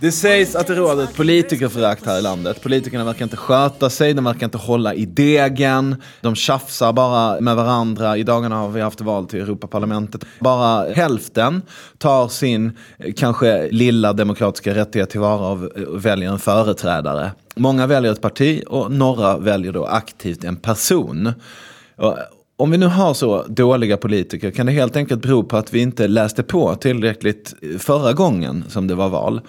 [0.00, 2.62] Det sägs att det råder ett politikerförakt här i landet.
[2.62, 6.02] Politikerna verkar inte sköta sig, de verkar inte hålla i degen.
[6.20, 8.16] De tjafsar bara med varandra.
[8.16, 10.24] I dagarna har vi haft val till Europaparlamentet.
[10.40, 11.62] Bara hälften
[11.98, 17.32] tar sin eh, kanske lilla demokratiska rättighet tillvara eh, och väljer en företrädare.
[17.56, 21.26] Många väljer ett parti och några väljer då aktivt en person.
[21.26, 22.14] Eh,
[22.56, 25.80] om vi nu har så dåliga politiker kan det helt enkelt bero på att vi
[25.80, 29.40] inte läste på tillräckligt förra gången som det var val.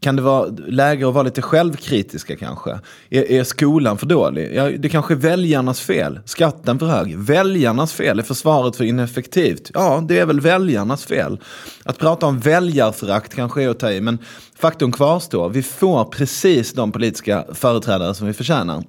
[0.00, 2.78] Kan det vara läge att vara lite självkritiska kanske?
[3.10, 4.54] Är, är skolan för dålig?
[4.54, 6.20] Ja, det kanske är väljarnas fel.
[6.24, 7.18] Skatten för hög.
[7.18, 8.18] Väljarnas fel.
[8.18, 9.70] Är försvaret för ineffektivt?
[9.74, 11.40] Ja, det är väl väljarnas fel.
[11.84, 14.18] Att prata om väljarförakt kanske är att ta i, men
[14.58, 15.48] faktum kvarstår.
[15.48, 18.84] Vi får precis de politiska företrädare som vi förtjänar.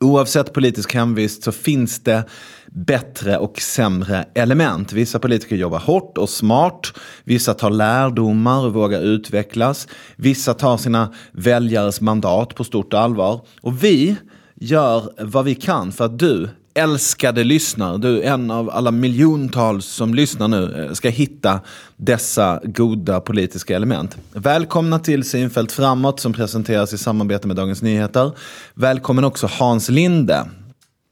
[0.00, 2.24] Oavsett politisk hemvist så finns det
[2.66, 4.92] bättre och sämre element.
[4.92, 6.92] Vissa politiker jobbar hårt och smart.
[7.24, 9.88] Vissa tar lärdomar och vågar utvecklas.
[10.16, 13.40] Vissa tar sina väljares mandat på stort allvar.
[13.60, 14.16] Och vi
[14.54, 20.14] gör vad vi kan för att du älskade lyssnare, du en av alla miljontals som
[20.14, 21.60] lyssnar nu, eh, ska hitta
[21.96, 24.16] dessa goda politiska element.
[24.32, 28.32] Välkomna till Synfält framåt som presenteras i samarbete med Dagens Nyheter.
[28.74, 30.44] Välkommen också Hans Linde.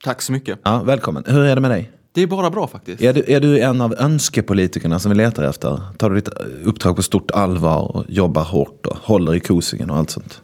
[0.04, 0.58] Tack så mycket.
[0.62, 1.24] Ja, välkommen.
[1.26, 1.90] Hur är det med dig?
[2.12, 3.02] Det är bara bra faktiskt.
[3.02, 5.80] Är du, är du en av önskepolitikerna som vi letar efter?
[5.98, 6.28] Tar du ditt
[6.64, 10.42] uppdrag på stort allvar och jobbar hårt och håller i kosingen och allt sånt?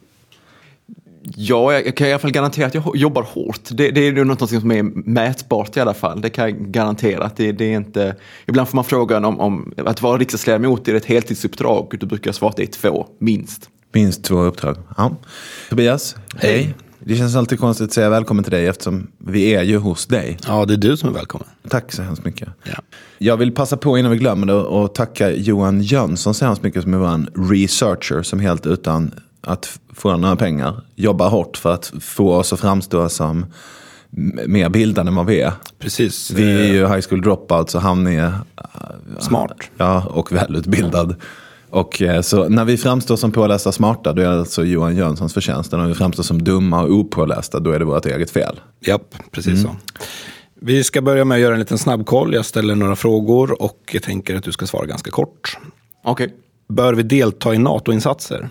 [1.24, 3.60] Ja, jag kan i alla fall garantera att jag jobbar hårt.
[3.70, 6.20] Det, det är något som är mätbart i alla fall.
[6.20, 7.24] Det kan jag garantera.
[7.24, 8.16] Att det, det är inte...
[8.46, 11.96] Ibland får man frågan om, om att vara riksdagsledamot är ett heltidsuppdrag.
[12.00, 13.70] Då brukar jag svara att det är två, minst.
[13.92, 14.76] Minst två uppdrag.
[14.96, 15.16] Ja.
[15.70, 16.56] Tobias, hej.
[16.56, 16.74] hej.
[17.04, 20.38] Det känns alltid konstigt att säga välkommen till dig eftersom vi är ju hos dig.
[20.46, 21.48] Ja, det är du som är välkommen.
[21.68, 22.48] Tack så hemskt mycket.
[22.64, 22.82] Ja.
[23.18, 26.82] Jag vill passa på innan vi glömmer det och tacka Johan Jönsson så hemskt mycket
[26.82, 31.92] som är vår researcher som helt utan att få några pengar jobbar hårt för att
[32.00, 33.46] få oss att framstå som
[34.46, 35.52] mer bildade än vad vi är.
[35.78, 36.30] Precis.
[36.30, 38.32] Vi är ju high school dropouts och han är
[39.18, 39.70] smart.
[39.76, 41.14] Ja, och välutbildad.
[41.70, 45.34] Och eh, så när vi framstår som pålästa smarta, då är det alltså Johan Jönssons
[45.34, 45.72] förtjänst.
[45.72, 48.60] När vi framstår som dumma och opålästa, då är det vårt eget fel.
[48.80, 49.62] Japp, precis mm.
[49.62, 49.76] så.
[50.54, 52.34] Vi ska börja med att göra en liten snabbkoll.
[52.34, 55.58] Jag ställer några frågor och jag tänker att du ska svara ganska kort.
[56.04, 56.26] Okej.
[56.26, 56.36] Okay.
[56.68, 58.48] Bör vi delta i NATO-insatser?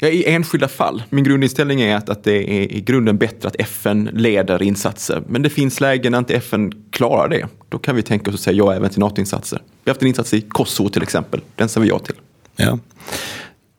[0.00, 1.02] Ja, I enskilda fall.
[1.10, 5.22] Min grundinställning är att, att det är i grunden bättre att FN leder insatser.
[5.28, 7.48] Men det finns lägen när inte FN klarar det.
[7.68, 9.58] Då kan vi tänka oss att säga ja även till NATO-insatser.
[9.84, 11.40] Vi har haft en insats i Kosovo till exempel.
[11.56, 12.14] Den sa vi ja till.
[12.56, 12.78] Ja.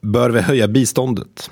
[0.02, 1.50] Bör vi höja biståndet?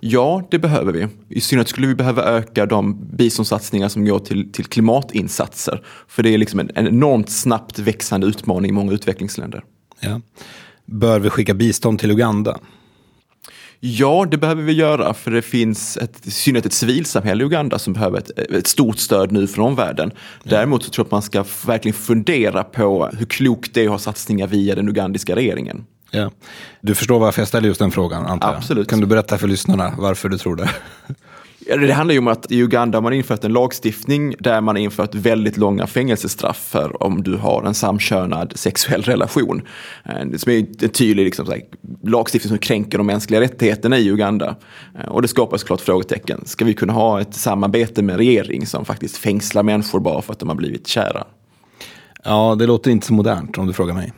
[0.00, 1.08] Ja, det behöver vi.
[1.28, 5.82] I synnerhet skulle vi behöva öka de biståndssatsningar som går till, till klimatinsatser.
[6.08, 9.64] För det är liksom en, en enormt snabbt växande utmaning i många utvecklingsländer.
[10.00, 10.20] Ja.
[10.86, 12.58] Bör vi skicka bistånd till Uganda?
[13.84, 17.78] Ja, det behöver vi göra för det finns ett, i synnerhet ett civilsamhälle i Uganda
[17.78, 20.10] som behöver ett, ett stort stöd nu från omvärlden.
[20.44, 23.90] Däremot så tror jag att man ska verkligen fundera på hur klokt det är att
[23.90, 25.84] ha satsningar via den ugandiska regeringen.
[26.10, 26.30] Ja.
[26.80, 28.56] Du förstår varför jag ställer just den frågan, antar jag?
[28.56, 28.88] Absolut.
[28.88, 30.70] Kan du berätta för lyssnarna varför du tror det?
[31.80, 34.82] Det handlar ju om att i Uganda har man infört en lagstiftning där man har
[34.82, 39.62] infört väldigt långa fängelsestraff för om du har en samkönad sexuell relation.
[40.04, 41.60] Eh, det som är en tydlig liksom, här,
[42.02, 44.56] lagstiftning som kränker de mänskliga rättigheterna i Uganda.
[44.98, 46.42] Eh, och det skapar såklart frågetecken.
[46.46, 50.38] Ska vi kunna ha ett samarbete med regering som faktiskt fängslar människor bara för att
[50.38, 51.24] de har blivit kära?
[52.24, 54.12] Ja, det låter inte så modernt om du frågar mig.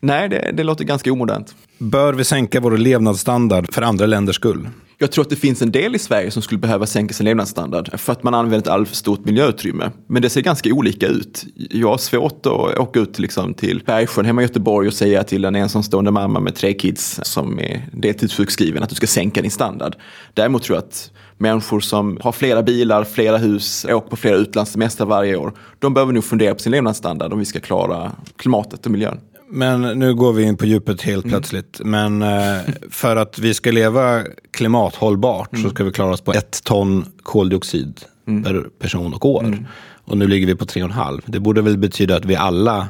[0.00, 1.54] Nej, det, det låter ganska omodernt.
[1.78, 4.68] Bör vi sänka vår levnadsstandard för andra länders skull?
[5.00, 8.00] Jag tror att det finns en del i Sverige som skulle behöva sänka sin levnadsstandard
[8.00, 9.90] för att man använder ett alldeles för stort miljöutrymme.
[10.06, 11.44] Men det ser ganska olika ut.
[11.54, 15.44] Jag har svårt att åka ut liksom till Bergsjön hemma i Göteborg och säga till
[15.44, 19.96] en ensamstående mamma med tre kids som är deltidssjukskriven att du ska sänka din standard.
[20.34, 25.06] Däremot tror jag att människor som har flera bilar, flera hus, åker på flera utlandssemestrar
[25.06, 25.52] varje år.
[25.78, 29.20] De behöver nog fundera på sin levnadsstandard om vi ska klara klimatet och miljön.
[29.50, 31.32] Men nu går vi in på djupet helt mm.
[31.32, 31.80] plötsligt.
[31.84, 32.58] Men eh,
[32.90, 35.64] för att vi ska leva klimathållbart mm.
[35.64, 38.44] så ska vi klara oss på ett ton koldioxid mm.
[38.44, 39.44] per person och år.
[39.44, 39.66] Mm.
[40.04, 41.20] Och nu ligger vi på tre och en halv.
[41.26, 42.88] Det borde väl betyda att vi alla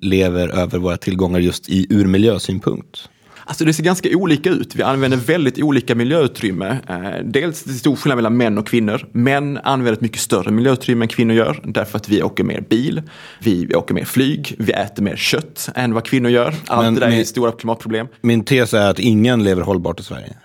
[0.00, 3.08] lever över våra tillgångar just i ur miljösynpunkt.
[3.48, 4.76] Alltså det ser ganska olika ut.
[4.76, 6.78] Vi använder väldigt olika miljöutrymme.
[6.88, 9.06] Eh, dels det är stor skillnad mellan män och kvinnor.
[9.12, 11.60] Män använder ett mycket större miljöutrymme än kvinnor gör.
[11.64, 13.02] Därför att vi åker mer bil,
[13.38, 16.54] vi åker mer flyg, vi äter mer kött än vad kvinnor gör.
[16.66, 18.06] Allt Men det där min, är stora klimatproblem.
[18.20, 20.36] Min tes är att ingen lever hållbart i Sverige.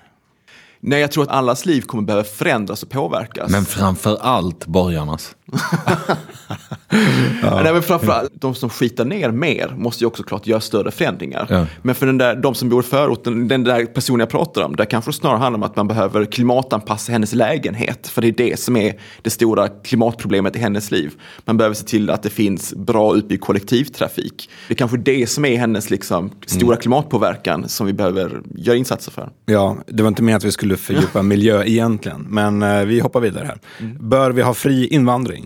[0.80, 3.51] Nej, jag tror att allas liv kommer behöva förändras och påverkas.
[3.51, 5.36] Men framför allt borgarnas.
[7.42, 7.62] ja.
[7.63, 11.48] Nej, men framförallt, de som skitar ner mer måste ju också klart göra större förändringar.
[11.50, 11.65] Ja.
[11.81, 14.75] Men för den där, de som bor i förorten, den där personen jag pratar om,
[14.75, 18.07] där kanske det snarare handlar om att man behöver klimatanpassa hennes lägenhet.
[18.07, 21.12] För det är det som är det stora klimatproblemet i hennes liv.
[21.45, 24.50] Man behöver se till att det finns bra utbyggd kollektivtrafik.
[24.68, 29.12] Det är kanske det som är hennes liksom, stora klimatpåverkan som vi behöver göra insatser
[29.12, 29.30] för.
[29.45, 33.19] Ja, det var inte med att vi skulle fördjupa miljö egentligen, men eh, vi hoppar
[33.19, 33.59] vidare här.
[34.00, 35.41] Bör vi ha fri invandring?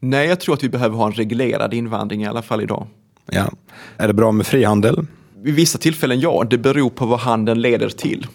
[0.00, 2.86] Nej, jag tror att vi behöver ha en reglerad invandring i alla fall idag.
[3.30, 3.50] Ja.
[3.96, 5.06] Är det bra med frihandel?
[5.36, 8.26] Vid vissa tillfällen ja, det beror på vad handeln leder till.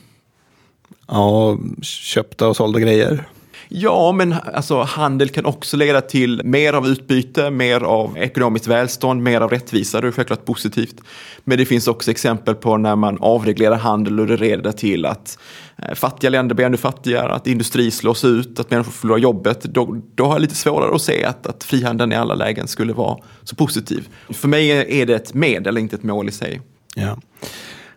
[1.08, 3.28] Ja, köpta och sålda grejer?
[3.68, 9.24] Ja, men alltså, handel kan också leda till mer av utbyte, mer av ekonomiskt välstånd,
[9.24, 10.02] mer av rättvisa.
[10.02, 10.96] Det är självklart positivt.
[11.44, 15.40] Men det finns också exempel på när man avreglerar handel och det leder till att
[15.78, 19.64] eh, fattiga länder blir ännu fattigare, att industri slås ut, att människor förlorar jobbet.
[19.64, 22.94] Då, då har jag lite svårare att se att, att frihandeln i alla lägen skulle
[22.94, 24.08] vara så positiv.
[24.30, 24.70] För mig
[25.02, 26.62] är det ett medel, inte ett mål i sig.
[26.96, 27.18] Ja.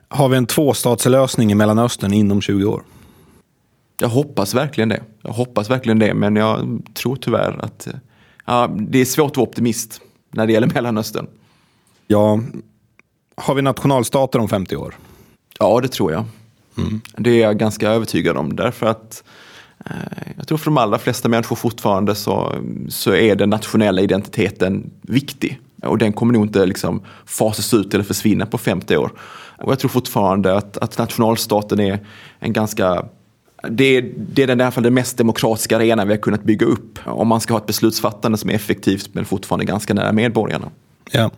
[0.08, 2.82] Har vi en tvåstatslösning i Mellanöstern inom 20 år?
[4.00, 5.02] Jag hoppas verkligen det.
[5.22, 7.92] Jag hoppas verkligen det, men jag tror tyvärr att eh,
[8.44, 10.00] ja, det är svårt att vara optimist
[10.30, 11.26] när det gäller Mellanöstern.
[12.06, 12.40] Ja.
[13.36, 14.94] Har vi nationalstater om 50 år?
[15.58, 16.24] Ja, det tror jag.
[16.76, 17.00] Mm.
[17.16, 19.24] Det är jag ganska övertygad om, därför att
[19.86, 22.54] eh, jag tror för de allra flesta människor fortfarande så,
[22.88, 25.60] så är den nationella identiteten viktig.
[25.82, 29.12] Och den kommer nog inte liksom fasas ut eller försvinna på 50 år.
[29.58, 32.06] Och jag tror fortfarande att, att nationalstaten är
[32.38, 33.04] en ganska
[33.68, 36.44] det är, det är den, i alla fall den mest demokratiska arenan vi har kunnat
[36.44, 36.98] bygga upp.
[37.04, 40.70] Om man ska ha ett beslutsfattande som är effektivt men fortfarande ganska nära medborgarna.
[41.10, 41.30] Ja,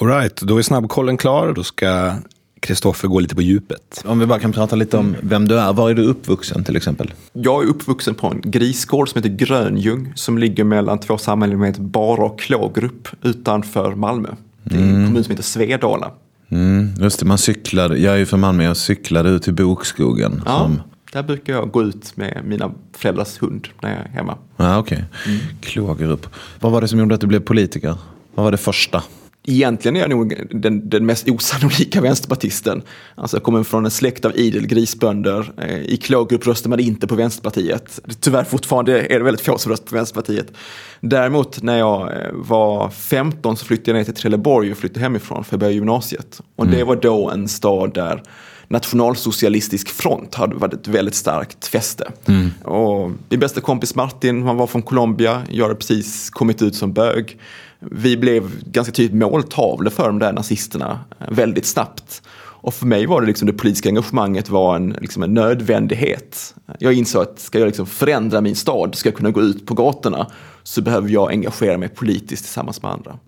[0.00, 1.52] All right, då är snabbkollen klar.
[1.52, 2.14] Då ska
[2.60, 4.04] Kristoffer gå lite på djupet.
[4.04, 5.72] Om vi bara kan prata lite om vem du är.
[5.72, 7.14] Var är du uppvuxen till exempel?
[7.32, 11.80] Jag är uppvuxen på en grisgård som heter Grönjung som ligger mellan två samhällen med
[11.80, 14.28] Bara och Klågrupp utanför Malmö.
[14.64, 15.06] Det är en mm.
[15.06, 16.10] kommun som heter Svedala.
[16.48, 20.42] Mm, just det, man cyklade, jag är ju från Malmö, jag cyklade ut till Bokskogen.
[20.46, 20.58] Ja.
[20.58, 20.80] Som
[21.12, 24.38] där brukar jag gå ut med mina föräldrars hund när jag är hemma.
[24.56, 25.34] Ja, Okej, okay.
[25.34, 25.46] mm.
[25.60, 26.26] Klågerup.
[26.60, 27.96] Vad var det som gjorde att du blev politiker?
[28.34, 29.02] Vad var det första?
[29.44, 32.82] Egentligen är jag nog den, den mest osannolika vänsterpartisten.
[33.14, 35.52] Alltså jag kommer från en släkt av idel grisbönder.
[35.58, 38.00] Eh, I Klågerup röstar man inte på Vänsterpartiet.
[38.20, 40.52] Tyvärr fortfarande är det väldigt få som röstar på Vänsterpartiet.
[41.00, 45.44] Däremot när jag eh, var 15 så flyttade jag ner till Trelleborg och flyttade hemifrån
[45.44, 46.40] för jag började gymnasiet.
[46.56, 46.78] Och mm.
[46.78, 48.22] det var då en stad där
[48.72, 52.12] nationalsocialistisk front hade varit ett väldigt starkt fäste.
[52.26, 52.50] Mm.
[52.64, 56.92] Och min bästa kompis Martin, han var från Colombia, jag hade precis kommit ut som
[56.92, 57.38] bög.
[57.78, 62.22] Vi blev ganska tydligt måltavlor för de där nazisterna eh, väldigt snabbt.
[62.64, 66.54] Och för mig var det liksom det politiska engagemanget var en, liksom en nödvändighet.
[66.78, 69.74] Jag insåg att ska jag liksom förändra min stad, ska jag kunna gå ut på
[69.74, 70.26] gatorna,
[70.62, 73.18] så behöver jag engagera mig politiskt tillsammans med andra.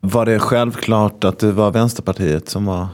[0.00, 2.88] Var det självklart att det var Vänsterpartiet som var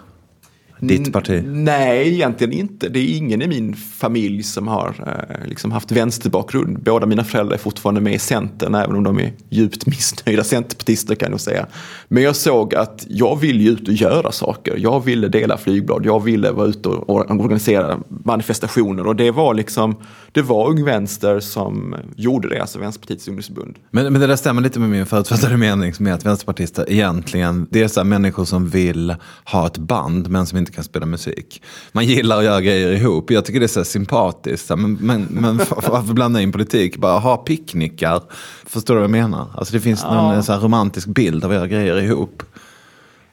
[0.81, 1.43] ditt parti?
[1.47, 2.89] Nej, egentligen inte.
[2.89, 6.79] Det är ingen i min familj som har eh, liksom haft vänsterbakgrund.
[6.83, 11.15] Båda mina föräldrar är fortfarande med i Centern, även om de är djupt missnöjda centerpartister
[11.15, 11.67] kan jag säga.
[12.09, 14.77] Men jag såg att jag ville ut och göra saker.
[14.79, 19.97] Jag ville dela flygblad, jag ville vara ute och organisera manifestationer och det var liksom,
[20.33, 23.77] det var Ung Vänster som gjorde det, alltså Vänsterpartiets ungdomsförbund.
[23.91, 27.83] Men, men det där stämmer lite med min förutfattade mening med att vänsterpartister egentligen, det
[27.83, 29.15] är så människor som vill
[29.45, 31.63] ha ett band men som inte kan spela musik.
[31.93, 33.31] Man gillar att göra grejer ihop.
[33.31, 34.69] Jag tycker det är så sympatiskt.
[34.69, 35.57] Men, men, men
[35.87, 36.97] varför blanda in politik?
[36.97, 38.23] Bara ha picknickar.
[38.67, 39.47] Förstår du vad jag menar?
[39.55, 40.33] Alltså det finns ja.
[40.33, 42.43] någon så romantisk bild av att göra grejer ihop.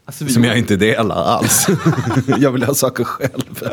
[0.06, 1.68] Alltså, som jag inte delar alls.
[2.40, 3.70] jag vill ha saker själv.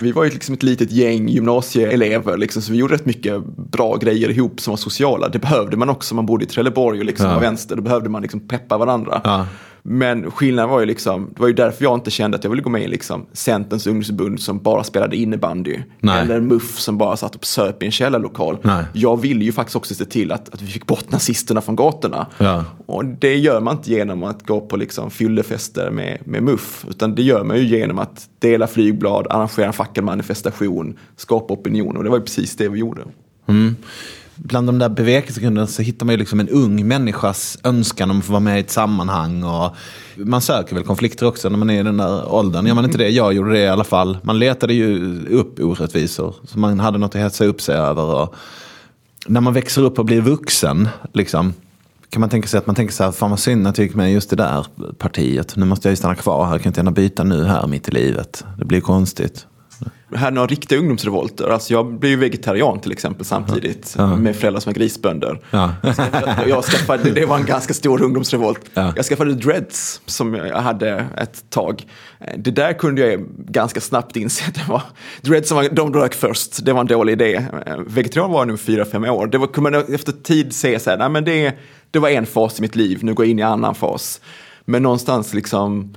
[0.00, 3.96] vi var ju liksom ett litet gäng gymnasieelever, liksom, så vi gjorde rätt mycket bra
[3.96, 5.28] grejer ihop som var sociala.
[5.28, 7.34] Det behövde man också, man bodde i Trelleborg och liksom ja.
[7.34, 9.20] var vänster, då behövde man liksom peppa varandra.
[9.24, 9.46] Ja.
[9.90, 12.62] Men skillnaden var ju liksom, det var ju därför jag inte kände att jag ville
[12.62, 15.78] gå med i liksom Centerns ungdomsförbund som bara spelade innebandy.
[16.00, 16.22] Nej.
[16.22, 18.58] Eller MUF som bara satt och söp i en källarlokal.
[18.62, 18.84] Nej.
[18.92, 22.26] Jag ville ju faktiskt också se till att, att vi fick bort nazisterna från gatorna.
[22.38, 22.64] Ja.
[22.86, 26.84] Och det gör man inte genom att gå på liksom fyllefester med, med MUF.
[26.90, 31.96] Utan det gör man ju genom att dela flygblad, arrangera en fackelmanifestation, skapa opinion.
[31.96, 33.02] Och det var ju precis det vi gjorde.
[33.46, 33.76] Mm
[34.38, 38.24] bland de där bevekelsegrunderna så hittar man ju liksom en ung människas önskan om att
[38.24, 39.44] få vara med i ett sammanhang.
[39.44, 39.76] Och
[40.16, 42.66] man söker väl konflikter också när man är i den där åldern.
[42.66, 43.08] Gör man inte det?
[43.08, 44.18] Jag gjorde det i alla fall.
[44.22, 46.34] Man letade ju upp orättvisor.
[46.44, 48.04] Så man hade något att hetsa upp sig över.
[48.04, 48.34] Och
[49.26, 51.52] när man växer upp och blir vuxen, liksom,
[52.10, 53.94] kan man tänka sig att man tänker så här, fan vad synd att jag gick
[53.94, 54.66] med just det där
[54.98, 55.56] partiet.
[55.56, 57.88] Nu måste jag ju stanna kvar här, jag kan inte gärna byta nu här mitt
[57.88, 58.44] i livet.
[58.58, 59.46] Det blir konstigt.
[60.14, 61.48] Hade några riktiga ungdomsrevolter.
[61.48, 64.16] Alltså jag blev ju vegetarian till exempel samtidigt Ja.
[64.16, 65.40] med föräldrar som var grisbönder.
[65.50, 65.72] Ja.
[65.82, 68.60] Jag, jag skaffade, det var en ganska stor ungdomsrevolt.
[68.74, 68.92] Ja.
[68.96, 71.86] Jag skaffade dreads som jag hade ett tag.
[72.36, 74.82] Det där kunde jag ganska snabbt inse att det var
[75.22, 76.64] dreads som var, de rök först.
[76.64, 77.44] Det var en dålig idé.
[77.86, 79.26] Vegetarian var jag fyra, fem år.
[79.26, 81.54] Det var, kunde man efter tid se så här, nej men det,
[81.90, 84.20] det var en fas i mitt liv, nu går jag in i en annan fas.
[84.64, 85.94] Men någonstans liksom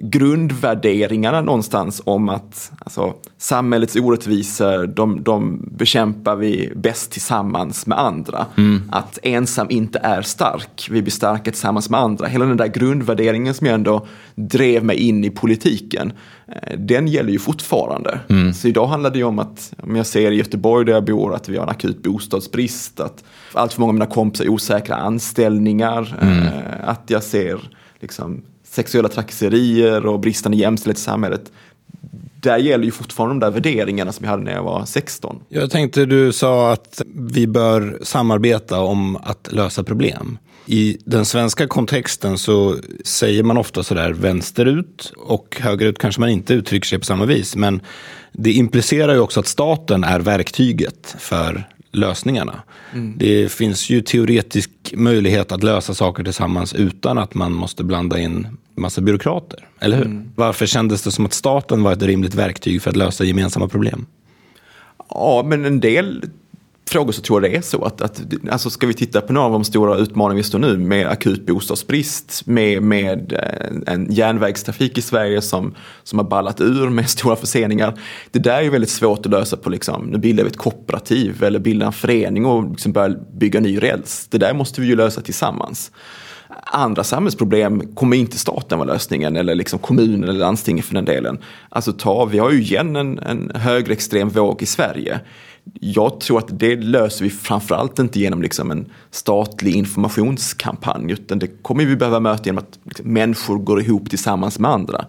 [0.00, 8.46] grundvärderingarna någonstans om att alltså, samhällets orättvisor, de, de bekämpar vi bäst tillsammans med andra.
[8.90, 12.26] Att ensam inte är stark, vi blir starka tillsammans med andra.
[12.26, 16.12] Hela den där grundvärderingen som jag ändå drev mig in i politiken,
[16.48, 18.20] eh, den gäller ju fortfarande.
[18.54, 21.34] Så idag handlar det ju om att, om jag ser i Göteborg där jag bor,
[21.34, 24.96] att vi har en akut bostadsbrist, att allt för många av mina kompisar är osäkra
[24.96, 27.60] anställningar, eh, att jag ser
[28.00, 28.42] liksom,
[28.72, 31.52] sexuella trakasserier och bristande jämställdhet i samhället.
[32.40, 35.40] Där gäller ju fortfarande de där värderingarna som jag hade när jag var 16.
[35.48, 40.38] Jag tänkte du sa att vi bör samarbeta om att lösa problem.
[40.66, 46.54] I den svenska kontexten så säger man ofta sådär vänsterut och högerut kanske man inte
[46.54, 47.56] uttrycker sig på samma vis.
[47.56, 47.80] Men
[48.32, 52.62] det implicerar ju också att staten är verktyget för lösningarna.
[53.16, 58.46] Det finns ju teoretisk möjlighet att lösa saker tillsammans utan att man måste blanda in
[58.74, 59.68] massa byråkrater.
[59.80, 60.30] Eller hur?
[60.36, 64.06] Varför kändes det som att staten var ett rimligt verktyg för att lösa gemensamma problem?
[65.08, 66.24] Ja, men en del
[66.92, 69.46] frågor så tror jag det är så att, att alltså ska vi titta på några
[69.46, 74.98] av de stora utmaningar vi står nu med akut bostadsbrist, med, med eh, en järnvägstrafik
[74.98, 77.98] i Sverige som, som har ballat ur med stora förseningar.
[78.30, 81.58] Det där är väldigt svårt att lösa på liksom, nu bildar vi ett kooperativ eller
[81.58, 84.26] bildar en förening och liksom börjar bygga ny räls.
[84.30, 85.90] Det där måste vi ju lösa tillsammans.
[86.74, 91.38] Andra samhällsproblem kommer inte staten vara lösningen eller liksom kommunen eller landstinget för den delen.
[91.68, 95.20] Alltså ta, vi har ju igen en, en högerextrem våg i Sverige.
[95.80, 101.62] Jag tror att det löser vi framförallt inte genom liksom en statlig informationskampanj utan det
[101.62, 105.04] kommer vi behöva möta genom att liksom, människor går ihop tillsammans med andra.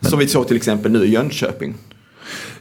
[0.00, 1.74] Som vi såg till exempel nu i Jönköping.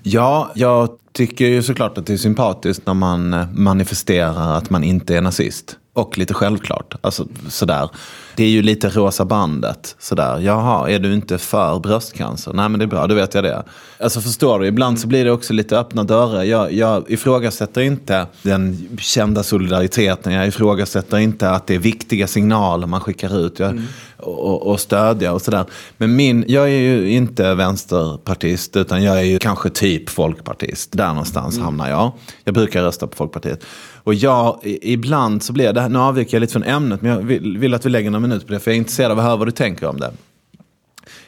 [0.04, 4.84] Ja, jag tycker ju såklart att det är sympatiskt när man eh, manifesterar att man
[4.84, 5.78] inte är nazist.
[5.96, 6.96] Och lite självklart.
[7.02, 7.90] Alltså sådär.
[8.36, 9.96] Det är ju lite rosa bandet.
[10.00, 10.40] Sådär.
[10.40, 12.54] Jaha, är du inte för bröstcancer?
[12.54, 13.64] Nej men det är bra, då vet jag det.
[14.00, 16.44] Alltså förstår du, ibland så blir det också lite öppna dörrar.
[16.44, 20.34] Jag, jag ifrågasätter inte den kända solidariteten.
[20.34, 23.60] Jag ifrågasätter inte att det är viktiga signaler man skickar ut.
[23.60, 23.82] Jag,
[24.18, 25.66] och, och stödja och sådär.
[25.98, 30.92] Men min, jag är ju inte vänsterpartist utan jag är ju kanske typ folkpartist.
[30.92, 32.12] Där någonstans hamnar jag.
[32.44, 33.64] Jag brukar rösta på Folkpartiet.
[34.06, 37.58] Och jag, ibland så blir det, nu avviker jag lite från ämnet men jag vill,
[37.58, 39.36] vill att vi lägger några minuter på det för jag är intresserad av att höra
[39.36, 40.12] vad du tänker om det.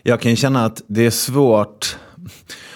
[0.04, 1.98] Jag kan känna att det är svårt,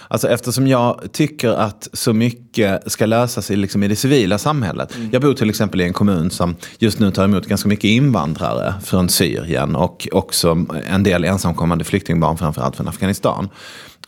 [0.08, 4.98] alltså eftersom jag tycker att så mycket ska lösas i, liksom i det civila samhället.
[5.12, 8.74] Jag bor till exempel i en kommun som just nu tar emot ganska mycket invandrare
[8.84, 13.50] från Syrien och också en del ensamkommande flyktingbarn framförallt från Afghanistan.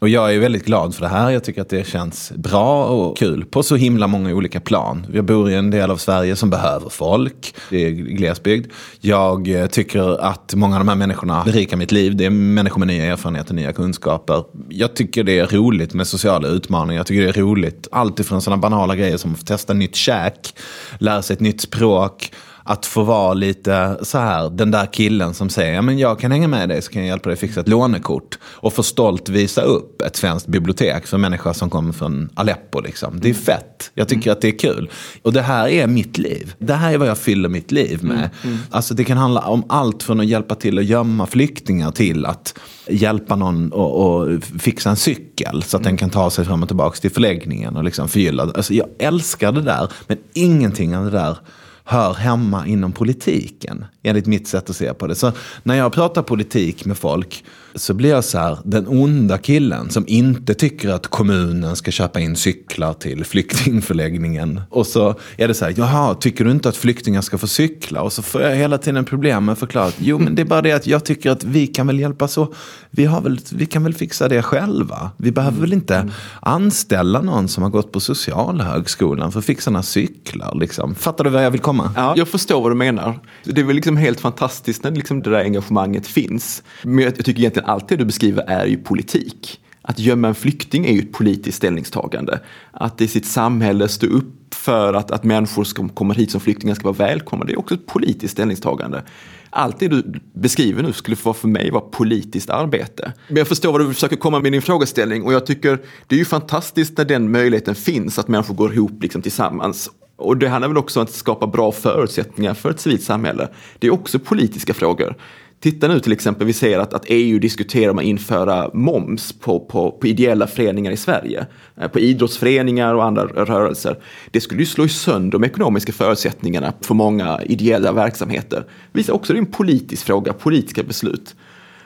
[0.04, 1.30] Och jag är väldigt glad för det här.
[1.30, 5.06] Jag tycker att det känns bra och kul på så himla många olika plan.
[5.14, 7.56] Jag bor i en del av Sverige som behöver folk.
[7.70, 8.72] Det är glesbygd.
[9.00, 12.16] Jag eh, tycker att många av de här människorna berikar mitt liv.
[12.16, 14.44] Det är människor med nya erfarenheter, nya kunskaper.
[14.70, 17.00] Jag tycker det är roligt med sociala utmaningar.
[17.00, 17.88] Jag tycker det är roligt.
[17.92, 20.56] Allt ifrån sådana banala grejer som att få testa nytt käk,
[20.98, 22.32] lära sig ett nytt språk.
[22.64, 26.32] Att få vara lite så här, den där killen som säger, ja men jag kan
[26.32, 28.40] hänga med dig så kan jag hjälpa dig fixa ett lånekort.
[28.44, 32.82] Och få stolt visa upp ett svenskt bibliotek för människor som kommer från Aleppo.
[32.82, 33.20] Liksom.
[33.20, 33.92] Det är fett.
[33.94, 34.90] Jag tycker att det är kul.
[35.22, 36.54] Och det här är mitt liv.
[36.60, 38.30] Det här är vad jag fyller mitt liv med.
[38.70, 42.60] Alltså det kan handla om allt från att hjälpa till att gömma flyktingar till att
[42.88, 46.70] hjälpa någon och, och fixa en cykel så att den kan ta sig fram och
[46.70, 48.44] tillbaka till förläggningen och liksom förgylla.
[48.44, 51.38] Alltså jag älskar det där, men ingenting av det där
[51.84, 55.16] hör hemma inom politiken, enligt mitt sätt att se på det.
[55.16, 55.32] Så
[55.64, 57.44] när jag pratar politik med folk
[57.76, 62.20] så blir jag så här, den onda killen som inte tycker att kommunen ska köpa
[62.20, 64.62] in cyklar till flyktingförläggningen.
[64.70, 68.02] Och så är det så här, jaha, tycker du inte att flyktingar ska få cykla?
[68.02, 70.46] Och så får jag hela tiden problem med att förklara, att, jo men det är
[70.46, 72.54] bara det att jag tycker att vi kan väl hjälpas så
[72.90, 75.12] vi, har väl, vi kan väl fixa det själva.
[75.18, 76.10] Vi behöver väl inte
[76.42, 80.56] anställa någon som har gått på socialhögskolan för att fixa några cyklar.
[80.56, 80.96] Liksom.
[80.96, 81.92] Fattar du vad jag vill komma?
[81.96, 82.14] Ja.
[82.18, 83.20] Jag förstår vad du menar.
[83.44, 86.64] Det är väl liksom Liksom helt fantastiskt när liksom det där engagemanget finns.
[86.84, 89.60] Men jag jag tycker egentligen allt det du beskriver är ju politik.
[89.82, 92.40] Att gömma en flykting är ju ett politiskt ställningstagande.
[92.72, 96.76] Att i sitt samhälle stå upp för att, att människor som kommer hit som flyktingar
[96.76, 99.04] ska vara välkomna, det är också ett politiskt ställningstagande.
[99.50, 103.14] Allt det du beskriver nu skulle för mig vara politiskt arbete.
[103.28, 106.20] Men jag förstår vad du försöker komma med din frågeställning och jag tycker det är
[106.20, 110.68] ju fantastiskt när den möjligheten finns att människor går ihop liksom tillsammans och det handlar
[110.68, 113.48] väl också om att skapa bra förutsättningar för ett civilt samhälle.
[113.80, 115.16] Det är också politiska frågor.
[115.64, 119.60] Titta nu till exempel, vi ser att, att EU diskuterar om att införa moms på,
[119.60, 121.46] på, på ideella föreningar i Sverige.
[121.78, 123.98] Eh, på idrottsföreningar och andra rörelser.
[124.32, 128.66] Det skulle ju slå sönder de ekonomiska förutsättningarna för många ideella verksamheter.
[128.92, 131.36] Visar också det är en politisk fråga, politiska beslut.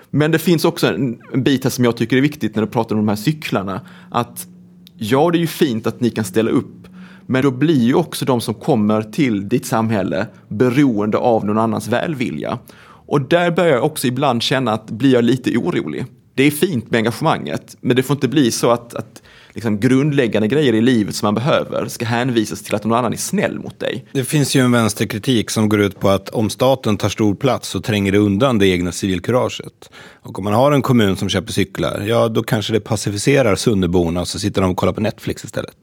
[0.10, 2.68] Men det finns också en, en bit här som jag tycker är viktigt när du
[2.68, 3.82] pratar om de här cyklarna.
[4.12, 4.48] Att
[4.98, 6.87] ja, det är ju fint att ni kan ställa upp
[7.28, 11.88] men då blir ju också de som kommer till ditt samhälle beroende av någon annans
[11.88, 12.60] välvilja.
[13.08, 16.06] Och där börjar jag också ibland känna att blir jag lite orolig.
[16.34, 19.22] Det är fint med engagemanget, men det får inte bli så att, att
[19.58, 23.18] liksom grundläggande grejer i livet som man behöver ska hänvisas till att någon annan är
[23.18, 24.06] snäll mot dig.
[24.12, 27.70] Det finns ju en vänsterkritik som går ut på att om staten tar stor plats
[27.70, 29.90] så tränger det undan det egna civilkuraget.
[30.22, 34.22] Och om man har en kommun som köper cyklar, ja då kanske det pacificerar Sunderborna
[34.22, 35.78] och så sitter de och kollar på Netflix istället.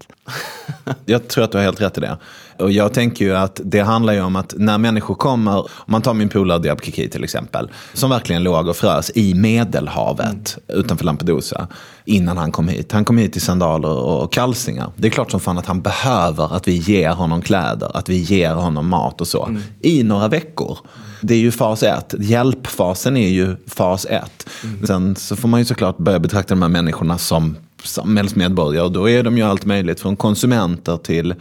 [1.04, 2.19] Jag tror att du har helt rätt i det.
[2.58, 6.02] Och jag tänker ju att det handlar ju om att när människor kommer, om man
[6.02, 11.04] tar min polare Diab Kiki till exempel, som verkligen låg och frös i Medelhavet utanför
[11.04, 11.68] Lampedusa
[12.04, 12.92] innan han kom hit.
[12.92, 14.90] Han kom hit i sandaler och kalsingar.
[14.96, 18.16] Det är klart som fan att han behöver att vi ger honom kläder, att vi
[18.16, 19.46] ger honom mat och så.
[19.46, 19.62] Mm.
[19.80, 20.78] I några veckor.
[21.20, 22.14] Det är ju fas ett.
[22.18, 24.49] Hjälpfasen är ju fas ett.
[24.64, 24.87] Mm.
[24.87, 28.88] Sen så får man ju såklart börja betrakta de här människorna som samhällsmedborgare.
[28.88, 31.34] Då är de ju allt möjligt från konsumenter till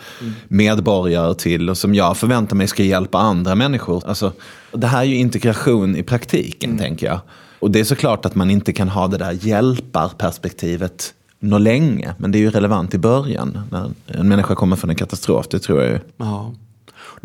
[0.48, 4.04] medborgare till, och som jag förväntar mig ska hjälpa andra människor.
[4.08, 4.32] Alltså,
[4.72, 6.82] det här är ju integration i praktiken, mm.
[6.82, 7.20] tänker jag.
[7.60, 12.16] Och det är såklart att man inte kan ha det där hjälparperspektivet nå länge.
[12.18, 15.48] Men det är ju relevant i början, när en människa kommer från en katastrof.
[15.48, 16.00] Det tror jag ju.
[16.18, 16.54] Ja.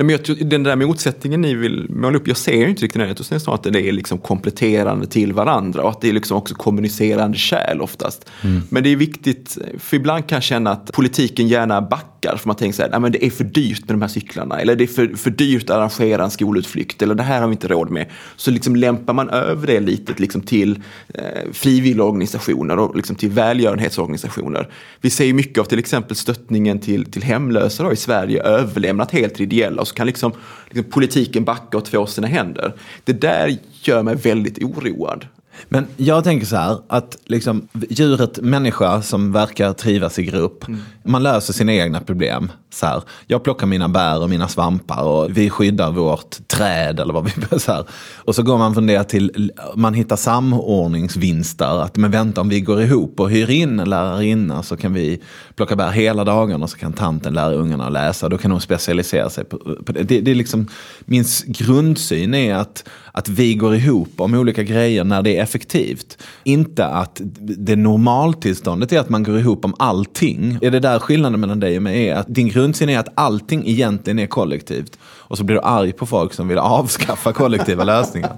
[0.04, 3.08] Men jag, den där motsättningen ni vill måla upp, jag ser inte riktigt den.
[3.08, 6.36] Jag tror snarare att det är liksom kompletterande till varandra och att det är liksom
[6.36, 8.30] också kommunicerande kärl oftast.
[8.44, 8.62] Mm.
[8.68, 12.56] Men det är viktigt, för ibland kan jag känna att politiken gärna backar för man
[12.56, 14.88] tänker så här, men det är för dyrt med de här cyklarna eller det är
[14.88, 18.06] för, för dyrt att arrangera en skolutflykt eller det här har vi inte råd med.
[18.36, 20.82] Så liksom lämpar man över det lite liksom till
[21.14, 24.68] eh, frivilligorganisationer och liksom till välgörenhetsorganisationer.
[25.00, 29.34] Vi ser ju mycket av till exempel stöttningen till, till hemlösa i Sverige överlämnat helt
[29.34, 30.32] till ideella så kan liksom,
[30.70, 32.74] liksom politiken backa och två sina händer.
[33.04, 35.26] Det där gör mig väldigt oroad.
[35.68, 40.80] Men jag tänker så här, att liksom, djuret människa som verkar trivas i grupp, mm
[41.08, 42.52] man löser sina egna problem.
[42.70, 47.14] Så här, jag plockar mina bär och mina svampar och vi skyddar vårt träd eller
[47.14, 47.84] vad vi så här.
[48.14, 51.82] Och så går man från det till, man hittar samordningsvinster.
[51.82, 55.20] Att men vänta om vi går ihop och hyr in en lärarinna så kan vi
[55.54, 58.28] plocka bär hela dagen och så kan tanten lära ungarna att läsa.
[58.28, 60.02] Då kan hon specialisera sig på, på det.
[60.02, 60.20] det.
[60.20, 60.30] det.
[60.30, 60.68] är liksom,
[61.00, 66.18] min grundsyn är att, att vi går ihop om olika grejer när det är effektivt.
[66.44, 70.58] Inte att det normaltillståndet är att man går ihop om allting.
[70.62, 72.14] Är det där skillnaden mellan dig och mig är?
[72.14, 74.98] Att din grundsyn är att allting egentligen är kollektivt.
[75.02, 78.36] Och så blir du arg på folk som vill avskaffa kollektiva lösningar.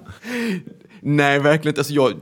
[1.00, 1.80] Nej, verkligen inte.
[1.80, 2.12] Alltså jag,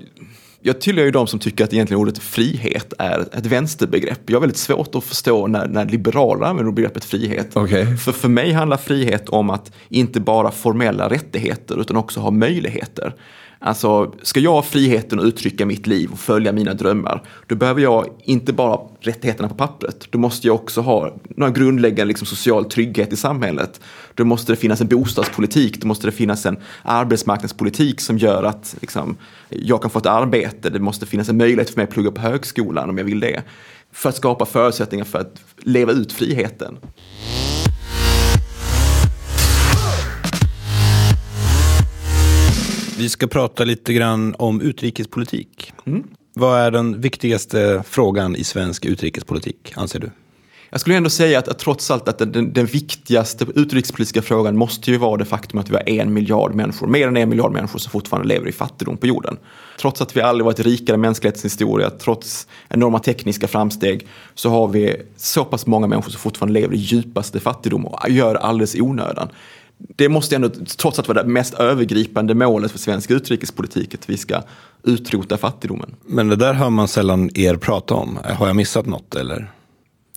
[0.61, 4.21] jag tillhör ju de som tycker att egentligen ordet frihet är ett vänsterbegrepp.
[4.27, 7.57] Jag har väldigt svårt att förstå när, när liberaler använder begreppet frihet.
[7.57, 7.97] Okay.
[7.97, 13.15] För, för mig handlar frihet om att inte bara formella rättigheter utan också ha möjligheter.
[13.61, 17.81] Alltså, ska jag ha friheten att uttrycka mitt liv och följa mina drömmar, då behöver
[17.81, 20.07] jag inte bara rättigheterna på pappret.
[20.11, 23.81] Då måste jag också ha några grundläggande liksom, social trygghet i samhället.
[24.15, 28.77] Då måste det finnas en bostadspolitik, då måste det finnas en arbetsmarknadspolitik som gör att
[28.81, 29.17] liksom,
[29.49, 30.71] jag kan få ett arbete.
[30.71, 33.43] Det måste finnas en möjlighet för mig att plugga på högskolan om jag vill det.
[33.93, 36.79] För att skapa förutsättningar för att leva ut friheten.
[42.99, 45.73] Vi ska prata lite grann om utrikespolitik.
[45.87, 46.05] Mm.
[46.35, 50.11] Vad är den viktigaste frågan i svensk utrikespolitik, anser du?
[50.71, 54.91] Jag skulle ändå säga att, att trots allt att den, den, viktigaste utrikespolitiska frågan måste
[54.91, 57.79] ju vara det faktum att vi har en miljard människor, mer än en miljard människor
[57.79, 59.37] som fortfarande lever i fattigdom på jorden.
[59.81, 64.69] Trots att vi aldrig varit rikare i mänsklighetens historia, trots enorma tekniska framsteg, så har
[64.69, 68.75] vi så pass många människor som fortfarande lever i djupaste fattigdom och gör det alldeles
[68.75, 69.29] i onödan
[69.79, 74.17] det måste ändå, trots att vara det mest övergripande målet för svensk utrikespolitik, att vi
[74.17, 74.43] ska
[74.83, 75.95] utrota fattigdomen.
[76.07, 78.19] Men det där hör man sällan er prata om.
[78.25, 79.53] Har jag missat något eller?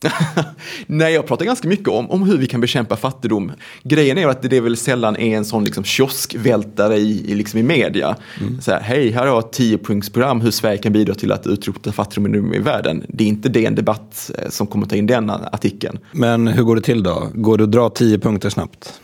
[0.88, 3.52] Nej, jag pratar ganska mycket om, om hur vi kan bekämpa fattigdom.
[3.84, 7.64] Grejen är att det väl sällan är en sån liksom kioskvältare i, i, liksom i
[7.64, 8.16] media.
[8.40, 8.62] Mm.
[8.62, 11.92] Så här, Hej, här har jag ett tiopunktsprogram hur Sverige kan bidra till att utrota
[11.92, 13.04] fattigdom i världen.
[13.08, 16.00] Det är inte det en debatt eh, som kommer ta in den artikeln.
[16.12, 17.28] Men hur går det till då?
[17.34, 19.02] Går det att dra tio punkter snabbt?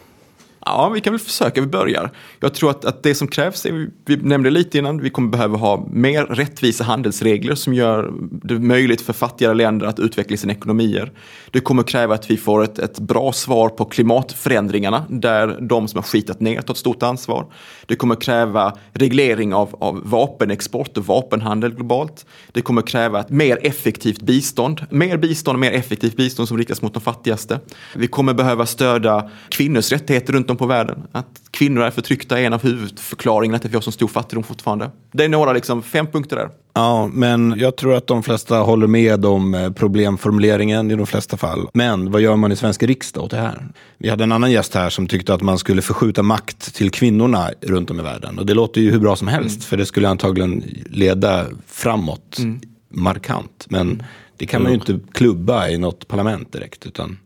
[0.69, 2.11] Ja, vi kan väl försöka, vi börjar.
[2.39, 5.57] Jag tror att, att det som krävs, är, vi nämnde lite innan, vi kommer behöva
[5.57, 11.11] ha mer rättvisa handelsregler som gör det möjligt för fattigare länder att utveckla sina ekonomier.
[11.51, 15.97] Det kommer kräva att vi får ett, ett bra svar på klimatförändringarna där de som
[15.97, 17.45] har skitat ner tar ett stort ansvar.
[17.85, 22.25] Det kommer kräva reglering av, av vapenexport och vapenhandel globalt.
[22.51, 26.81] Det kommer kräva ett mer effektivt bistånd, mer bistånd och mer effektivt bistånd som riktas
[26.81, 27.59] mot de fattigaste.
[27.95, 31.03] Vi kommer behöva stödja kvinnors rättigheter runt om på världen.
[31.11, 34.43] Att kvinnor är förtryckta är en av huvudförklaringarna till att vi har så stor fattigdom
[34.43, 34.91] fortfarande.
[35.11, 36.49] Det är några liksom, fem punkter där.
[36.73, 41.37] Ja, men jag tror att de flesta håller med om eh, problemformuleringen i de flesta
[41.37, 41.69] fall.
[41.73, 43.67] Men vad gör man i svenska riksdag åt det här?
[43.97, 47.49] Vi hade en annan gäst här som tyckte att man skulle förskjuta makt till kvinnorna
[47.61, 48.39] runt om i världen.
[48.39, 49.61] Och det låter ju hur bra som helst, mm.
[49.61, 52.59] för det skulle antagligen leda framåt mm.
[52.89, 53.65] markant.
[53.69, 54.03] Men
[54.37, 56.85] det kan man ju inte klubba i något parlament direkt.
[56.85, 57.17] Utan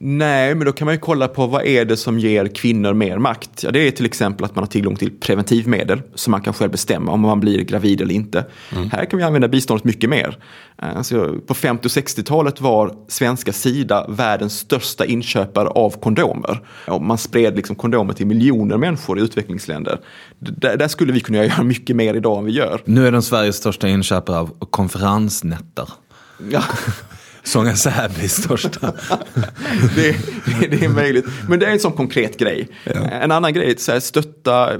[0.00, 3.18] Nej, men då kan man ju kolla på vad är det som ger kvinnor mer
[3.18, 3.62] makt?
[3.62, 6.70] Ja, det är till exempel att man har tillgång till preventivmedel som man kan själv
[6.70, 8.46] bestämma om man blir gravid eller inte.
[8.72, 8.90] Mm.
[8.90, 10.38] Här kan vi använda biståndet mycket mer.
[10.76, 16.60] Alltså, på 50 och 60-talet var svenska Sida världens största inköpare av kondomer.
[16.86, 20.00] Och man spred liksom kondomer till miljoner människor i utvecklingsländer.
[20.38, 22.82] D där skulle vi kunna göra mycket mer idag än vi gör.
[22.84, 25.88] Nu är den Sveriges största inköpare av konferensnätter.
[26.50, 26.62] Ja.
[27.42, 28.80] Sånga Säbys största.
[29.94, 30.16] det,
[30.60, 31.26] det, det, är möjligt.
[31.48, 32.68] Men det är en sån konkret grej.
[32.84, 32.92] Ja.
[32.92, 34.70] En annan grej är att stötta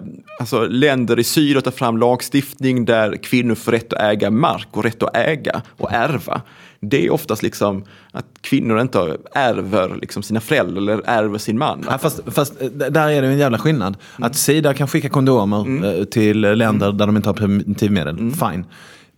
[0.41, 4.69] alltså, länder i syd att ta fram lagstiftning där kvinnor får rätt att äga mark
[4.71, 6.43] och rätt att äga och ärva.
[6.81, 11.85] Det är oftast liksom att kvinnor inte ärver liksom sina föräldrar eller ärver sin man.
[11.91, 13.97] Ja, fast, fast där är det en jävla skillnad.
[14.17, 14.27] Mm.
[14.27, 15.85] Att Sida kan skicka kondomer mm.
[15.85, 16.99] Eh, till länder mm.
[16.99, 18.33] där de inte har preventivmedel, mm.
[18.33, 18.65] fine.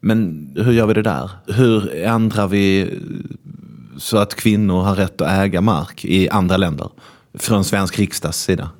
[0.00, 1.30] Men hur gör vi det där?
[1.46, 2.98] Hur ändrar vi
[3.96, 6.90] så att kvinnor har rätt att äga mark i andra länder?
[7.38, 8.70] Från svensk riksdags sida.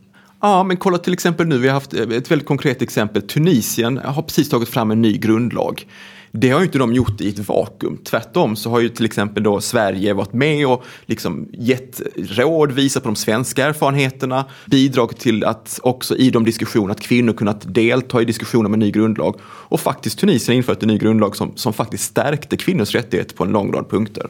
[0.42, 3.22] Ja, men kolla till exempel nu, vi har haft ett väldigt konkret exempel.
[3.22, 5.87] Tunisien har precis tagit fram en ny grundlag.
[6.33, 7.99] Det har ju inte de gjort i ett vakuum.
[8.05, 13.03] Tvärtom så har ju till exempel då Sverige varit med och liksom gett råd, visat
[13.03, 18.23] på de svenska erfarenheterna, bidragit till att också i de diskussionerna att kvinnor kunnat delta
[18.23, 19.35] i diskussioner med ny grundlag.
[19.43, 23.53] Och faktiskt Tunisien infört en ny grundlag som, som faktiskt stärkte kvinnors rättigheter på en
[23.53, 24.27] lång rad punkter.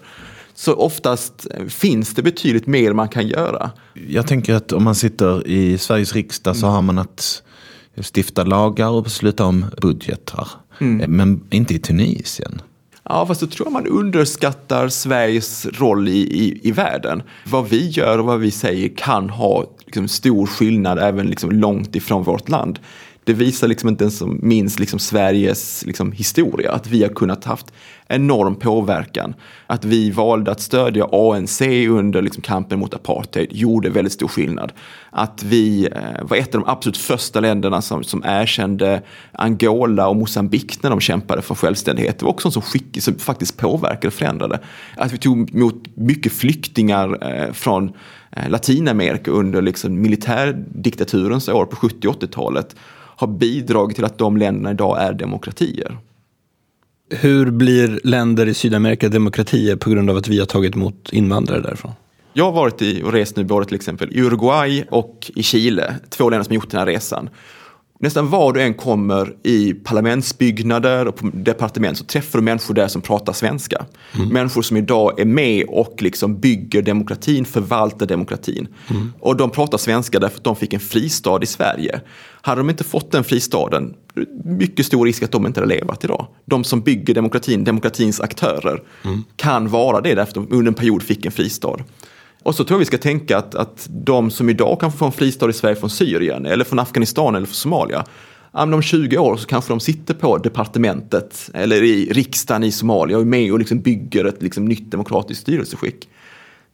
[0.55, 3.71] Så oftast finns det betydligt mer man kan göra.
[4.09, 7.43] Jag tänker att om man sitter i Sveriges riksdag så har man att
[8.03, 10.49] stifta lagar och besluta om budgetar.
[10.79, 11.17] Mm.
[11.17, 12.63] Men inte i Tunisien.
[13.03, 17.23] Ja, fast då tror jag man underskattar Sveriges roll i, i, i världen.
[17.45, 21.97] Vad vi gör och vad vi säger kan ha liksom, stor skillnad även liksom, långt
[21.97, 22.79] ifrån vårt land
[23.31, 27.45] det visar liksom inte ens som minst liksom Sveriges liksom historia, att vi har kunnat
[27.45, 27.73] haft
[28.09, 29.35] enorm påverkan.
[29.67, 34.73] Att vi valde att stödja ANC under liksom kampen mot apartheid gjorde väldigt stor skillnad.
[35.11, 40.17] Att vi eh, var ett av de absolut första länderna som, som erkände Angola och
[40.17, 42.19] Mosambik när de kämpade för självständighet.
[42.19, 44.59] Det var också en som, skick, som faktiskt påverkade och förändrade.
[44.97, 47.93] Att vi tog emot mycket flyktingar eh, från
[48.31, 52.77] eh, Latinamerika under liksom militärdiktaturens år på 70 80-talet
[53.21, 55.99] har bidragit till att de länderna idag är demokratier.
[57.11, 61.61] Hur blir länder i Sydamerika demokratier på grund av att vi har tagit emot invandrare
[61.61, 61.93] därifrån?
[62.33, 65.95] Jag har varit i och rest nu både till exempel i Uruguay och i Chile,
[66.09, 67.31] två länder som gjort den här resan.
[68.03, 72.89] Nästan var du än kommer i parlamentsbyggnader och på departement så träffar du människor där
[72.89, 73.85] som pratar svenska.
[74.15, 74.29] Mm.
[74.29, 78.69] Människor som idag är med och liksom bygger demokratin, förvaltar demokratin.
[78.91, 79.13] Mm.
[79.21, 82.01] Och de pratar svenska därför att de fick en fristad i Sverige.
[82.43, 83.95] Hade de inte fått den fristaden,
[84.45, 86.27] mycket stor risk att de inte hade levat idag.
[86.45, 89.25] De som bygger demokratin, demokratins aktörer, mm.
[89.37, 91.77] kan vara det därför att de under en period fick en fristad.
[92.43, 95.13] Och så tror jag vi ska tänka att, att de som idag kan få en
[95.13, 98.05] fristad i Sverige från Syrien eller från Afghanistan eller från Somalia,
[98.53, 103.23] om 20 år så kanske de sitter på departementet eller i riksdagen i Somalia och
[103.23, 106.09] är med och liksom bygger ett liksom nytt demokratiskt styrelseskick.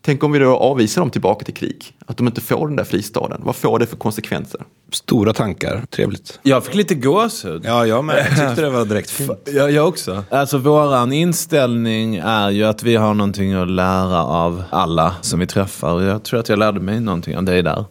[0.02, 2.85] Tänk om vi då avvisar dem tillbaka till krig, att de inte får den där
[2.85, 3.40] fristaden.
[3.44, 4.61] Vad får det för konsekvenser?
[4.92, 6.40] Stora tankar, trevligt.
[6.42, 7.62] Jag fick lite gåshud.
[7.64, 8.16] Ja, jag med.
[8.18, 9.30] Jag tyckte det var direkt fint.
[9.44, 10.24] Ja, jag också.
[10.30, 15.46] Alltså våran inställning är ju att vi har någonting att lära av alla som vi
[15.46, 16.02] träffar.
[16.02, 17.85] Jag tror att jag lärde mig någonting av dig där.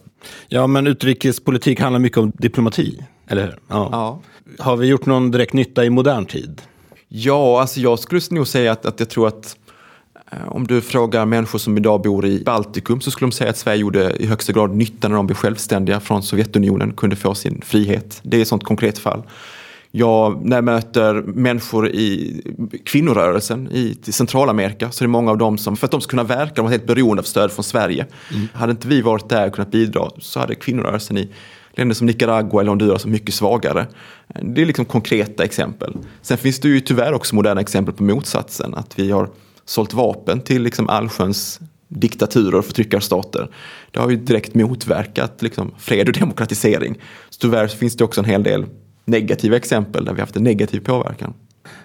[0.48, 3.58] Ja, men utrikespolitik handlar mycket om diplomati, eller hur?
[3.68, 3.88] Ja.
[3.92, 4.20] ja.
[4.58, 6.62] Har vi gjort någon direkt nytta i modern tid?
[7.08, 9.56] Ja, alltså jag skulle nog säga att, att jag tror att
[10.46, 13.80] om du frågar människor som idag bor i Baltikum så skulle de säga att Sverige
[13.80, 18.20] gjorde i högsta grad nytta när de blev självständiga från Sovjetunionen, kunde få sin frihet.
[18.22, 19.22] Det är ett sånt konkret fall.
[19.90, 22.40] Jag, när jag möter människor i
[22.84, 26.24] kvinnorörelsen i Centralamerika så är det många av dem som, för att de ska kunna
[26.24, 28.06] verka, de var helt beroende av stöd från Sverige.
[28.34, 28.48] Mm.
[28.52, 31.30] Hade inte vi varit där och kunnat bidra så hade kvinnorörelsen i
[31.72, 33.86] länder som Nicaragua eller Honduras är mycket svagare.
[34.42, 35.96] Det är liksom konkreta exempel.
[36.22, 39.28] Sen finns det ju tyvärr också moderna exempel på motsatsen, att vi har
[39.66, 43.50] sålt vapen till liksom allsköns diktaturer och förtryckarstater.
[43.90, 46.98] Det har ju direkt motverkat liksom, fred och demokratisering.
[47.30, 48.64] Så tyvärr finns det också en hel del
[49.04, 51.34] negativa exempel där vi har haft en negativ påverkan.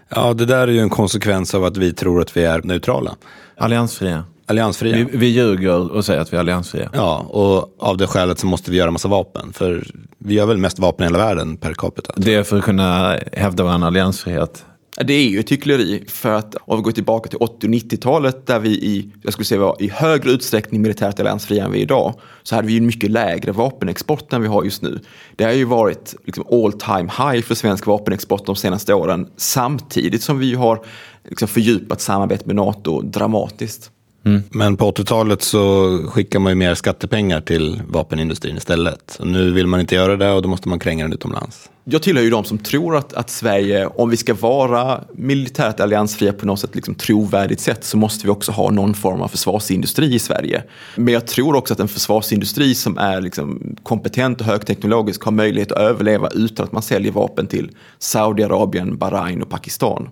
[0.10, 3.16] Ja, det där är ju en konsekvens av att vi tror att vi är neutrala.
[3.58, 4.26] Alliansfria.
[4.46, 4.96] Alliansfria.
[4.96, 6.90] Vi, vi ljuger och säger att vi är alliansfria.
[6.94, 9.54] Ja, och av det skälet så måste vi göra massa vapen.
[9.54, 12.14] För vi gör väl mest vapen i hela världen per capita.
[12.18, 14.66] Det är för att kunna hävda vår alliansfrihet.
[14.98, 18.48] Det är ju ett hyckleri för att om vi går tillbaka till 80 och 90-talet
[18.48, 21.84] där vi i, jag skulle säga var i högre utsträckning militärt alliansfria än vi är
[21.84, 25.00] idag så hade vi en mycket lägre vapenexport än vi har just nu.
[25.36, 30.24] Det har ju varit liksom all time high för svensk vapenexport de senaste åren samtidigt
[30.24, 30.86] som vi har
[31.30, 33.92] liksom fördjupat samarbetet med NATO dramatiskt.
[34.26, 34.44] Mm.
[34.50, 39.18] Men på 80-talet så skickar man ju mer skattepengar till vapenindustrin istället.
[39.20, 41.70] Och nu vill man inte göra det och då måste man kränga den utomlands.
[41.84, 46.34] Jag tillhör ju de som tror att, att Sverige, om vi ska vara militärt alliansfria
[46.34, 50.16] på något sätt liksom trovärdigt sätt så måste vi också ha någon form av försvarsindustri
[50.16, 50.64] i Sverige.
[50.96, 55.72] Men jag tror också att en försvarsindustri som är liksom kompetent och högteknologisk har möjlighet
[55.72, 60.10] att överleva utan att man säljer vapen till Saudiarabien, Bahrain och Pakistan.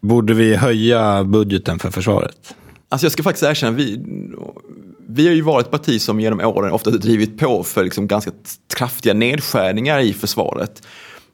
[0.00, 2.54] Borde vi höja budgeten för försvaret?
[2.88, 4.04] Alltså jag ska faktiskt erkänna, vi,
[5.08, 8.30] vi har ju varit ett parti som genom åren ofta drivit på för liksom ganska
[8.76, 10.82] kraftiga nedskärningar i försvaret.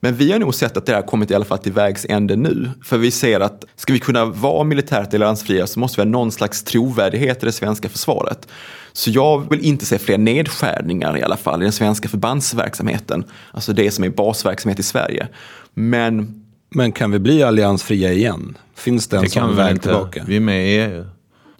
[0.03, 2.37] Men vi har nog sett att det har kommit i alla fall till vägs ände
[2.37, 2.71] nu.
[2.85, 6.33] För vi ser att ska vi kunna vara militärt alliansfria så måste vi ha någon
[6.33, 8.49] slags trovärdighet i det svenska försvaret.
[8.93, 13.25] Så jag vill inte se fler nedskärningar i alla fall i den svenska förbandsverksamheten.
[13.53, 15.29] Alltså det som är basverksamhet i Sverige.
[15.75, 18.59] Men, Men kan vi bli alliansfria igen?
[18.75, 20.25] Finns det en det sån väg tillbaka?
[20.27, 21.05] Vi är med i EU.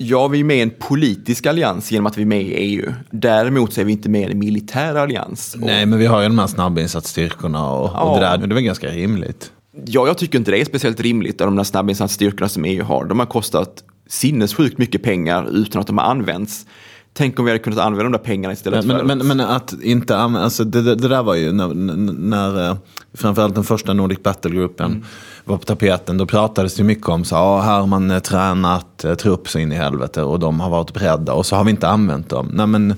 [0.03, 2.93] Ja, vi är med i en politisk allians genom att vi är med i EU.
[3.11, 5.57] Däremot så är vi inte med i en militär allians.
[5.59, 8.01] Nej, men vi har ju de här snabbinsatsstyrkorna och, ja.
[8.01, 8.39] och det där.
[8.39, 9.53] Det väl ganska rimligt.
[9.85, 13.05] Ja, jag tycker inte det är speciellt rimligt de där snabbinsatsstyrkorna som EU har.
[13.05, 16.67] De har kostat sinnessjukt mycket pengar utan att de har använts.
[17.13, 19.05] Tänk om vi hade kunnat använda de där pengarna istället men, för...
[19.05, 21.75] Men, men att inte använda, alltså det, det, det, där var ju när,
[22.13, 22.77] när
[23.15, 25.05] framförallt den första Nordic Battle-gruppen mm.
[25.51, 26.19] Var på tapeten.
[26.19, 29.73] Då pratades det mycket om så här, här har man tränat eh, trupp så in
[29.73, 32.51] i helvete och de har varit beredda och så har vi inte använt dem.
[32.53, 32.95] Nej, men,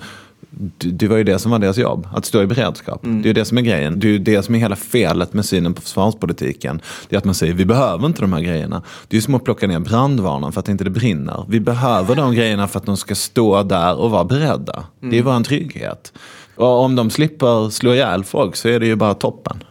[0.78, 3.04] det var ju det som var deras jobb, att stå i beredskap.
[3.04, 3.22] Mm.
[3.22, 4.00] Det är ju det som är grejen.
[4.00, 6.80] Det är ju det som är hela felet med synen på försvarspolitiken.
[7.08, 8.82] Det är att man säger, vi behöver inte de här grejerna.
[9.08, 11.44] Det är ju som att plocka ner brandvarnaren för att inte det brinner.
[11.48, 14.72] Vi behöver de grejerna för att de ska stå där och vara beredda.
[14.74, 15.10] Mm.
[15.10, 15.34] Det är mm.
[15.34, 16.12] vår trygghet.
[16.56, 19.64] Och om de slipper slå ihjäl folk så är det ju bara toppen.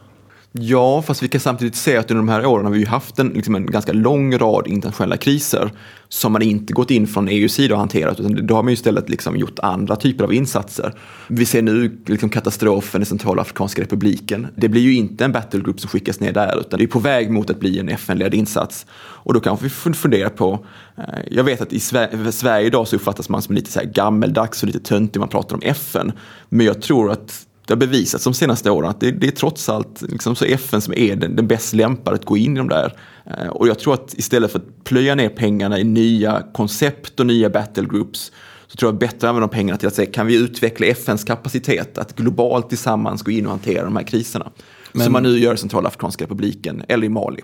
[0.54, 3.20] Ja, fast vi kan samtidigt se att under de här åren har vi ju haft
[3.20, 5.72] en, liksom en ganska lång rad internationella kriser
[6.10, 8.74] som man inte gått in från EUs sida och hanterat, utan då har man ju
[8.74, 10.94] istället liksom gjort andra typer av insatser.
[11.28, 14.48] Vi ser nu liksom katastrofen i Centralafrikanska republiken.
[14.56, 17.32] Det blir ju inte en battlegroup som skickas ner där, utan det är på väg
[17.32, 18.86] mot att bli en FN-ledd insats.
[18.94, 20.66] Och då kanske vi fundera på,
[20.98, 24.64] eh, jag vet att i Sverige idag så uppfattas man som lite så här gammeldags
[24.64, 26.12] och lite töntig, man pratar om FN.
[26.50, 29.70] Men jag tror att det har bevisats de senaste åren att det, det är trots
[29.70, 32.70] allt liksom så FN som är den, den bäst lämpade att gå in i de
[32.70, 32.94] där.
[33.26, 37.26] Eh, och jag tror att istället för att plöja ner pengarna i nya koncept och
[37.26, 38.32] nya battlegroups
[38.68, 41.98] så tror jag bättre använda de pengarna till att säga kan vi utveckla FNs kapacitet
[41.98, 44.52] att globalt tillsammans gå in och hantera de här kriserna.
[44.94, 47.42] Men, som man nu gör i Centralafrikanska republiken eller i Mali.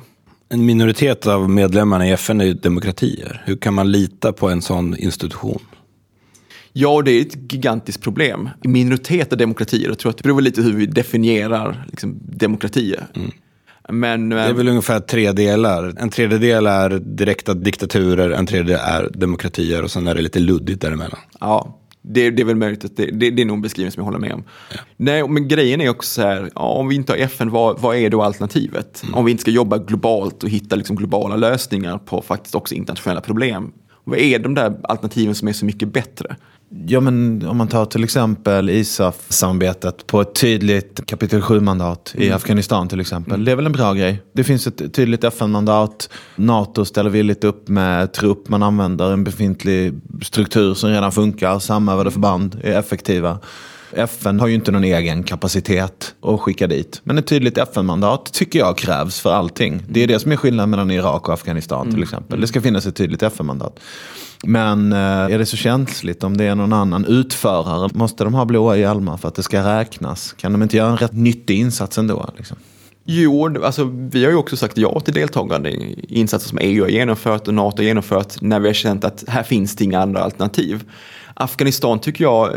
[0.50, 3.44] En minoritet av medlemmarna i FN är ju demokratier.
[3.46, 5.60] Hur kan man lita på en sån institution?
[6.80, 8.50] Ja, det är ett gigantiskt problem.
[8.64, 13.08] Minoritet av demokratier, jag tror att det beror lite hur vi definierar liksom, demokratier.
[13.16, 13.32] Mm.
[13.90, 15.94] Men, det är väl ungefär tre delar.
[15.98, 20.82] En tredjedel är direkta diktaturer, en tredjedel är demokratier och sen är det lite luddigt
[20.82, 21.20] däremellan.
[21.40, 24.02] Ja, det, det är väl möjligt att det, det, det, är nog en beskrivning som
[24.02, 24.44] jag håller med om.
[24.74, 24.80] Ja.
[24.98, 27.98] Nej, men grejen är också så här, ja, om vi inte har FN, vad, vad
[27.98, 29.04] är då alternativet?
[29.04, 29.16] Mm.
[29.16, 33.22] Om vi inte ska jobba globalt och hitta liksom globala lösningar på faktiskt också internationella
[33.22, 33.72] problem.
[34.04, 36.36] Vad är de där alternativen som är så mycket bättre?
[36.70, 42.36] Ja, men om man tar till exempel ISAF-samarbetet på ett tydligt kapitel 7-mandat i mm.
[42.36, 43.34] Afghanistan till exempel.
[43.34, 43.46] Mm.
[43.46, 44.22] Det är väl en bra grej.
[44.34, 46.10] Det finns ett tydligt FN-mandat.
[46.36, 48.50] NATO ställer villigt upp med trupp.
[48.50, 51.60] Man använder en befintlig struktur som redan funkar.
[51.60, 53.40] Samövade förband är effektiva.
[53.92, 57.02] FN har ju inte någon egen kapacitet att skicka dit.
[57.04, 59.84] Men ett tydligt FN-mandat tycker jag krävs för allting.
[59.90, 62.42] Det är det som är skillnaden mellan Irak och Afghanistan till exempel.
[62.42, 63.80] Det ska finnas ett tydligt FN-mandat.
[64.44, 67.90] Men eh, är det så känsligt om det är någon annan utförare?
[67.94, 70.34] Måste de ha blåa hjälmar för att det ska räknas?
[70.34, 72.30] Kan de inte göra en rätt nyttig insats ändå?
[72.38, 72.58] Liksom?
[73.10, 76.90] Jo, alltså, vi har ju också sagt ja till deltagande i insatser som EU har
[76.90, 80.22] genomfört och NATO har genomfört när vi har känt att här finns det inga andra
[80.22, 80.84] alternativ.
[81.34, 82.54] Afghanistan tycker jag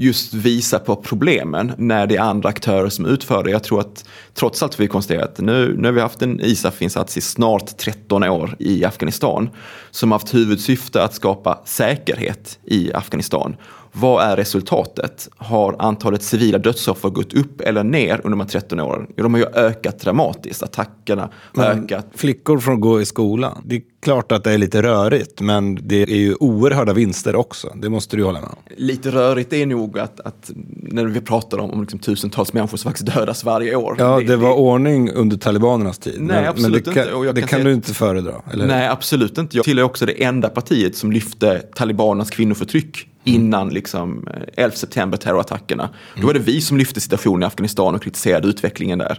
[0.00, 3.50] just visar på problemen när det är andra aktörer som utför det.
[3.50, 7.20] Jag tror att trots allt vi konstaterat nu, nu har vi haft en ISAF-insats i
[7.20, 9.50] snart 13 år i Afghanistan
[9.90, 13.56] som haft huvudsyfte att skapa säkerhet i Afghanistan.
[13.92, 15.28] Vad är resultatet?
[15.36, 19.06] Har antalet civila dödsoffer gått upp eller ner under de här 13 åren?
[19.16, 20.62] Jo, de har ju ökat dramatiskt.
[20.62, 22.06] Attackerna har ökat.
[22.14, 23.62] Flickor får gå i skolan.
[23.64, 27.72] Det klart att det är lite rörigt, men det är ju oerhörda vinster också.
[27.76, 28.56] Det måste du hålla med om.
[28.76, 32.90] Lite rörigt är nog att, att när vi pratar om, om liksom tusentals människor som
[32.90, 33.96] faktiskt dödas varje år.
[33.98, 36.16] Ja, det, det var ordning under talibanernas tid.
[36.18, 37.12] Nej, men, absolut men det inte.
[37.12, 38.34] Jag det kan kan du inte föredra.
[38.52, 38.66] Eller?
[38.66, 39.56] Nej, absolut inte.
[39.56, 45.18] Jag tillhör också det enda partiet som lyfte talibanernas kvinnoförtryck innan liksom, eh, 11 september
[45.18, 45.88] terrorattackerna.
[46.16, 49.18] Då var det vi som lyfte situationen i Afghanistan och kritiserade utvecklingen där.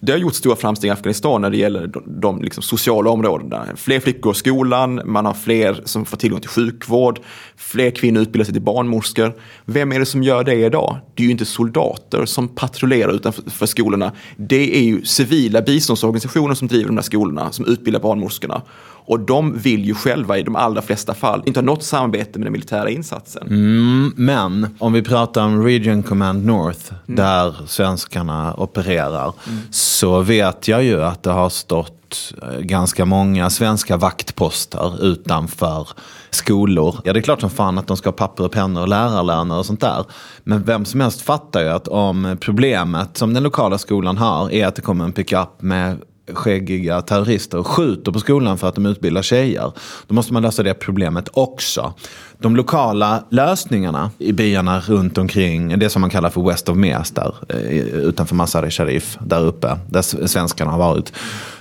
[0.00, 3.66] Det har gjort stora framsteg i Afghanistan när det gäller de, de liksom sociala områdena.
[3.76, 7.20] Fler flickor går i skolan, man har fler som får tillgång till sjukvård,
[7.56, 9.32] fler kvinnor utbildar sig till barnmorskor.
[9.64, 10.96] Vem är det som gör det idag?
[11.14, 14.12] Det är ju inte soldater som patrullerar utanför skolorna.
[14.36, 18.62] Det är ju civila biståndsorganisationer som driver de här skolorna, som utbildar barnmorskorna.
[19.08, 22.46] Och de vill ju själva i de allra flesta fall inte ha något samarbete med
[22.46, 23.46] den militära insatsen.
[23.46, 29.32] Mm, men om vi pratar om Region Command North, där svenskarna opererar,
[29.70, 35.88] så vet jag ju att det har stått eh, ganska många svenska vaktposter utanför
[36.30, 36.96] skolor.
[37.04, 39.58] Ja, det är klart som fan att de ska ha papper och pennor och lärarlöner
[39.58, 40.04] och sånt där.
[40.44, 44.66] Men vem som helst fattar ju att om problemet som den lokala skolan har är
[44.66, 45.98] att det kommer en pickup med
[46.34, 49.72] skäggiga terrorister skjuter på skolan för att de utbildar tjejer.
[50.06, 51.94] Då måste man lösa det problemet också.
[52.38, 57.10] De lokala lösningarna i byarna runt omkring, det som man kallar för West of Mes
[57.10, 61.12] där, eh, utanför Mazar-e Sharif, där uppe, där svenskarna har varit.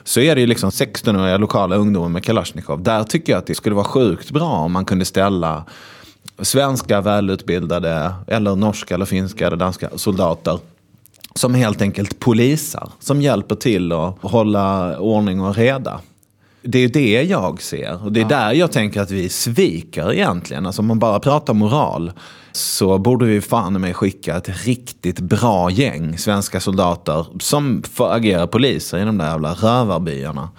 [0.04, 2.84] Så är det ju liksom 16-åriga lokala ungdomar med Kalashnikov.
[2.84, 5.64] Där tycker jag att det skulle vara sjukt bra om man kunde ställa
[6.42, 10.60] svenska välutbildade, eller norska, eller finska, eller danska soldater
[11.36, 16.00] som helt enkelt polisar, som hjälper till att hålla ordning och reda.
[16.62, 20.66] Det är det jag ser och det är där jag tänker att vi sviker egentligen.
[20.66, 22.12] Alltså om man bara pratar moral
[22.52, 28.48] så borde vi fan mig skicka ett riktigt bra gäng svenska soldater som får agera
[28.48, 30.50] poliser i de där jävla rövarbyarna.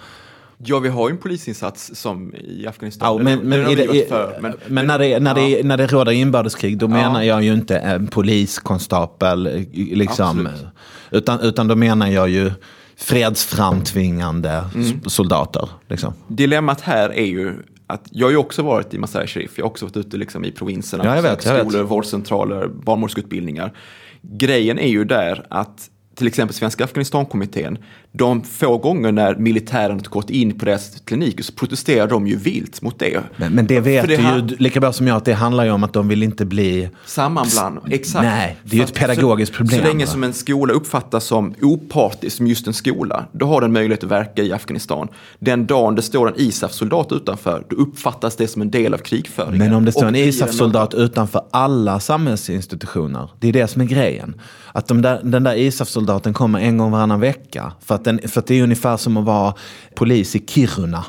[0.63, 3.17] Ja, vi har ju en polisinsats som i Afghanistan.
[3.17, 6.11] Ja, men, men, det, i, för, men, men- när, det, när, det, när det råder
[6.11, 9.67] inbördeskrig då menar jag ju inte en poliskonstapel.
[9.73, 10.65] Liksom, Absolut.
[11.11, 12.51] utan, utan då menar jag ju
[12.97, 15.01] fredsframtvingande Mm.
[15.09, 15.69] soldater.
[15.87, 16.13] Liksom.
[16.27, 17.53] Dilemmat här är ju
[17.87, 19.51] att jag har ju också varit i Masai Sharif.
[19.57, 21.05] Jag har också varit ute liksom i provinserna.
[21.05, 21.61] Ja, jag vet, jag vet.
[21.61, 23.73] Skolor, vårdcentraler, barnmorskeutbildningar.
[24.21, 27.77] Grejen är ju där att till exempel Svenska Afghanistankommittén,
[28.11, 32.35] de få gånger när militären har gått in på deras kliniker så protesterar de ju
[32.35, 33.23] vilt mot det.
[33.37, 35.71] Men, men det vet det du ju lika bra som jag att det handlar ju
[35.71, 36.89] om att de vill inte bli...
[37.05, 38.23] Sammanbland, exakt.
[38.23, 41.53] Nej, det är ju ett pedagogiskt så, problem, Så länge som en skola uppfattas som
[41.61, 45.07] opartisk, som just en skola, då har den möjlighet att verka i Afghanistan.
[45.39, 49.57] Den dagen det står en ISAF-soldat utanför, då uppfattas det som en del av krigföringen.
[49.57, 54.41] Men om det står en ISAF-soldat utanför alla samhällsinstitutioner, det är det som är grejen.
[54.71, 57.73] Att de där, den där ISAF-soldaten kommer en gång varannan vecka.
[57.85, 59.53] För att, den, för att det är ungefär som att vara
[59.95, 61.05] polis i Kiruna.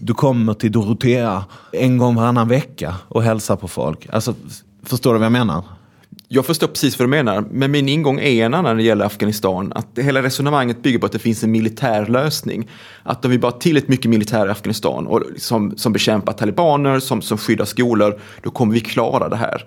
[0.00, 4.06] Du kommer till Dorotea en gång varannan vecka och hälsar på folk.
[4.12, 4.34] Alltså,
[4.82, 5.64] förstår du vad jag menar?
[6.28, 9.04] Jag förstår precis vad du menar, men min ingång är en annan när det gäller
[9.04, 9.72] Afghanistan.
[9.74, 12.68] Att hela resonemanget bygger på att det finns en militär lösning.
[13.02, 17.00] Att om vi bara har tillräckligt mycket militär i Afghanistan och som, som bekämpar talibaner,
[17.00, 19.64] som, som skyddar skolor, då kommer vi klara det här.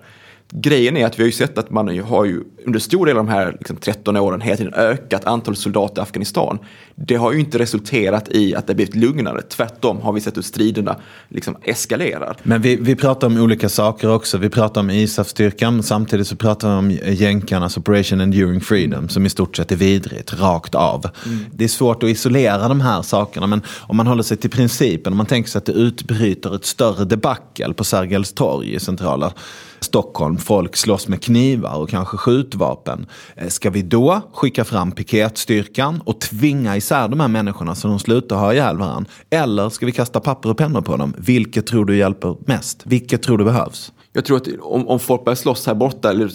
[0.52, 3.26] Grejen är att vi har ju sett att man har ju under stor del av
[3.26, 6.58] de här liksom, 13 åren hela tiden ökat antalet soldater i Afghanistan.
[6.94, 9.42] Det har ju inte resulterat i att det blivit lugnare.
[9.42, 10.96] Tvärtom har vi sett hur striderna
[11.28, 12.36] liksom eskalerar.
[12.42, 14.38] Men vi, vi pratar om olika saker också.
[14.38, 19.30] Vi pratar om ISAF-styrkan, samtidigt så pratar vi om jänkarnas Operation Enduring Freedom, som i
[19.30, 21.06] stort sett är vidrigt, rakt av.
[21.52, 25.12] Det är svårt att isolera de här sakerna, men om man håller sig till principen,
[25.12, 29.32] om man tänker sig att det utbryter ett större debacle på Sergels torg i centrala
[29.80, 33.06] Stockholm, folk slåss med knivar och kanske skjutvapen.
[33.36, 37.98] Eh, ska vi då skicka fram piketstyrkan och tvinga isär de här människorna så de
[37.98, 39.10] slutar ha ihjäl varandra?
[39.30, 41.14] Eller ska vi kasta papper och pennor på dem?
[41.18, 42.82] Vilket tror du hjälper mest?
[42.86, 43.92] Vilket tror du behövs?
[44.12, 46.30] Jag tror att om, om folk börjar slåss här borta eller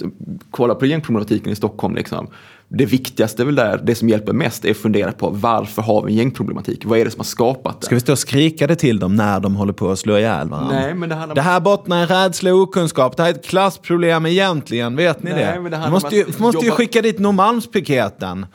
[0.52, 2.28] kolla på gängproblematiken i Stockholm, liksom,
[2.78, 6.12] det viktigaste väl där, det som hjälper mest är att fundera på varför har vi
[6.12, 6.86] en gängproblematik?
[6.86, 7.86] Vad är det som har skapat det?
[7.86, 10.50] Ska vi stå och skrika det till dem när de håller på att slå ihjäl
[10.50, 10.76] varandra?
[10.76, 13.18] Nej, men det handlar Det här bottnar i rädsla och okunskap.
[13.18, 15.60] Det här är ett klassproblem egentligen, vet ni Nej, det?
[15.62, 18.46] men det Vi måste ju, måste ju jobba- skicka dit Norrmalmspiketen.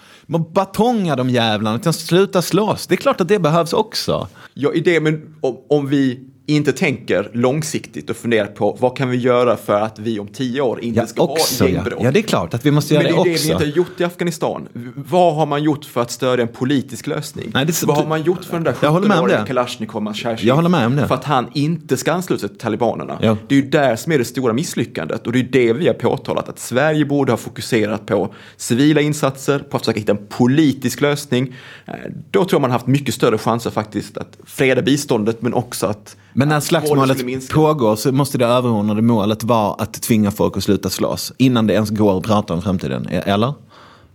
[0.55, 2.87] Batonga de jävlarna, utan sluta slåss.
[2.87, 4.29] Det är klart att det behövs också.
[4.55, 9.11] Ja, i det, men om, om vi inte tänker långsiktigt och funderar på vad kan
[9.11, 11.75] vi göra för att vi om tio år inte Ja, ska också, ha ja.
[11.75, 12.01] gängbråk.
[12.03, 13.47] ja, det är klart att vi måste göra Men det är det det också.
[13.49, 14.69] vi inte har gjort i Afghanistan.
[14.95, 17.51] Vad har man gjort för att stödja en politisk lösning?
[17.55, 19.41] Nej, det är Vad har man gjort för den där Jag håller med om 17-åriga
[19.41, 19.47] det.
[19.47, 20.47] Kalashnikov Masharshi?
[20.47, 21.09] Jag håller med om det.
[21.09, 23.19] För att han inte ska ansluta sig till talibanerna.
[23.23, 23.37] Ja.
[23.49, 25.27] Det är ju där som är det stora misslyckandet.
[25.27, 26.49] Och det är det vi har påtalat.
[26.49, 31.55] Att Sverige borde ha fokuserat på civila insatser, på att försöka hitta en politisk lösning.
[31.87, 31.95] Eh,
[32.31, 36.17] Då tror jag man haft mycket större chanser faktiskt att freda biståndet men också att
[36.39, 40.91] Men när slagsmålet pågår så måste det överordnade målet vara att tvinga folk att sluta
[40.91, 41.33] slåss.
[41.37, 43.07] Innan det ens går att prata om framtiden.
[43.07, 43.55] Eller?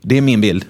[0.01, 0.65] Det är min bild.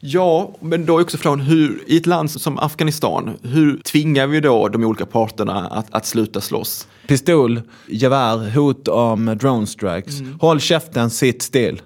[0.00, 4.40] Ja, men då är också frågan hur, i ett land som Afghanistan, hur tvingar vi
[4.40, 6.88] då de olika parterna att, att sluta slåss?
[7.06, 10.20] Pistol, gevär, hot om drone strikes.
[10.20, 10.38] Mm.
[10.40, 11.82] Håll käften, sitt still.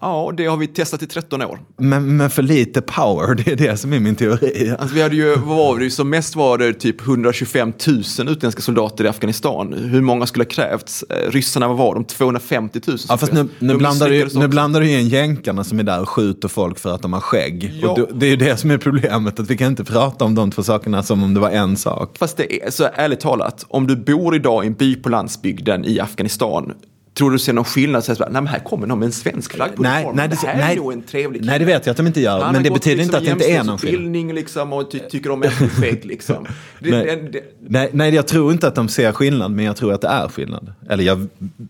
[0.00, 1.60] Ja, det har vi testat i 13 år.
[1.78, 4.74] Men, men för lite power, det är det som är min teori.
[4.78, 7.72] Alltså vi hade ju, vad var det, som mest var det typ 125
[8.18, 9.72] 000 utländska soldater i Afghanistan.
[9.72, 11.02] Hur många skulle ha krävts?
[11.02, 12.04] Eh, Ryssarna, vad var de?
[12.04, 12.98] 250 000?
[13.08, 16.08] Ja, fast nu, nu, blandar du, nu blandar du in jänkarna som är där och
[16.08, 17.72] skjuter folk för att de har skägg.
[17.82, 17.88] Ja.
[17.88, 20.50] Och det är ju det som är problemet, att vi kan inte prata om de
[20.50, 22.16] två sakerna som om det var en sak.
[22.18, 25.84] Fast det är, så ärligt talat, om du bor idag i en by på landsbygden
[25.84, 26.72] i Afghanistan,
[27.16, 28.04] tror du ser någon skillnad?
[28.04, 30.36] Så här, nej men här kommer någon med en svensk flagg på Nej, nej, det
[30.42, 30.72] det- här nej.
[30.72, 32.70] är nog en trevlig Nej, det vet jag att de inte gör, Han men det
[32.70, 34.34] betyder inte liksom att det inte är någon skillnad.
[34.34, 36.46] liksom och ty tycker om skägg liksom.
[36.80, 37.28] Det, Nej.
[37.32, 40.08] det, Nej, nej, jag tror inte att de ser skillnad, men jag tror att det
[40.08, 40.72] är skillnad.
[40.90, 41.28] Eller jag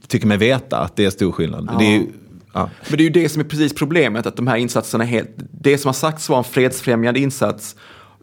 [0.08, 1.74] tycker mig veta att det är stor skillnad.
[1.78, 2.06] Det är ju,
[2.52, 2.70] ja.
[2.88, 5.30] Men det är ju det som är precis problemet, att de här insatserna är helt,
[5.50, 7.76] det som har sagts vara en fredsfrämjande insats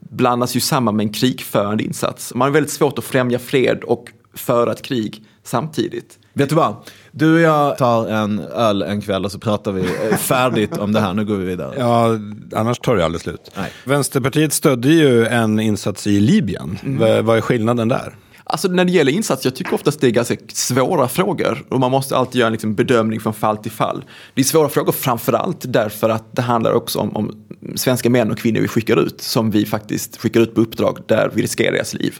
[0.09, 2.34] blandas ju samman med en krigförande insats.
[2.36, 4.05] Man har väldigt svårt att främja fred och
[4.36, 6.19] föra ett krig samtidigt.
[6.34, 6.75] Vet du vad?
[7.11, 10.93] Du och jag tar en öl en kväll och så pratar vi eh, färdigt om
[10.93, 11.13] det här.
[11.13, 11.75] Nu går vi vidare.
[11.77, 12.19] Ja,
[12.55, 13.51] annars tar det aldrig slut.
[13.57, 13.71] Nej.
[13.86, 16.79] Vänsterpartiet stödde ju en insats i Libyen.
[16.84, 18.15] Vad, vad är skillnaden där?
[18.45, 21.91] Alltså när det gäller insats, jag tycker oftast det är ganska svåra frågor och man
[21.91, 24.03] måste alltid göra en liksom bedömning från fall till fall.
[24.34, 28.38] Det är svåra frågor framförallt därför att det handlar också om, om svenska män och
[28.38, 31.93] kvinnor vi skickar ut, som vi faktiskt skickar ut på uppdrag där vi riskerar deras
[31.93, 32.19] liv.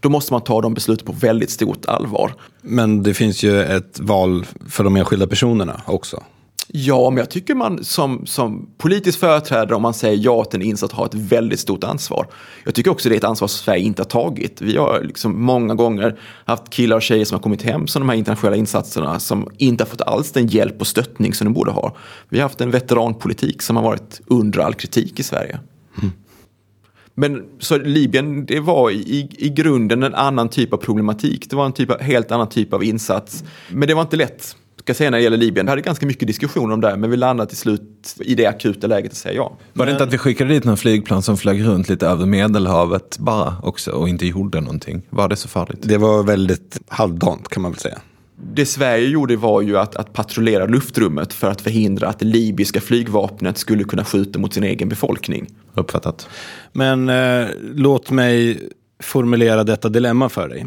[0.00, 2.34] Då måste man ta de besluten på väldigt stort allvar.
[2.62, 6.22] Men det finns ju ett val för de enskilda personerna också.
[6.72, 10.66] Ja, men jag tycker man som, som politisk företrädare, om man säger ja till en
[10.66, 12.26] insats, har ett väldigt stort ansvar.
[12.64, 14.60] Jag tycker också det är ett ansvar som Sverige inte har tagit.
[14.60, 18.08] Vi har liksom många gånger haft killar och tjejer som har kommit hem som de
[18.08, 21.70] här internationella insatserna som inte har fått alls den hjälp och stöttning som de borde
[21.70, 21.96] ha.
[22.28, 25.60] Vi har haft en veteranpolitik som har varit under all kritik i Sverige.
[27.18, 31.50] Men så Libyen, det var i, i grunden en annan typ av problematik.
[31.50, 33.44] Det var en typ av, helt annan typ av insats.
[33.68, 34.56] Men det var inte lätt, ska
[34.86, 35.66] jag säga när det gäller Libyen.
[35.66, 38.86] Vi hade ganska mycket diskussioner om det, men vi landade till slut i det akuta
[38.86, 39.56] läget att säga ja.
[39.72, 43.18] Var det inte att vi skickade dit någon flygplan som flög runt lite över Medelhavet
[43.18, 45.02] bara också och inte gjorde någonting?
[45.10, 45.78] Var det så farligt?
[45.82, 47.98] Det var väldigt halvdant kan man väl säga.
[48.54, 52.80] Det Sverige gjorde var ju att, att patrullera luftrummet för att förhindra att det libyska
[52.80, 55.46] flygvapnet skulle kunna skjuta mot sin egen befolkning.
[55.78, 56.28] Uppfattat.
[56.72, 58.68] Men eh, låt mig
[59.02, 60.66] formulera detta dilemma för dig.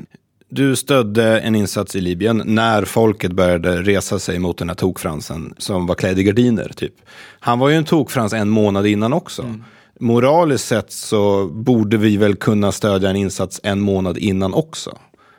[0.50, 5.54] Du stödde en insats i Libyen när folket började resa sig mot den här tokfransen
[5.58, 6.72] som var klädd i gardiner.
[6.76, 6.94] Typ.
[7.40, 9.56] Han var ju en tokfrans en månad innan också.
[10.00, 14.98] Moraliskt sett så borde vi väl kunna stödja en insats en månad innan också.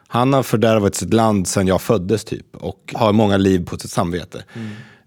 [0.08, 3.90] Han har fördärvat sitt land sedan jag föddes typ och har många liv på sitt
[3.90, 4.44] samvete.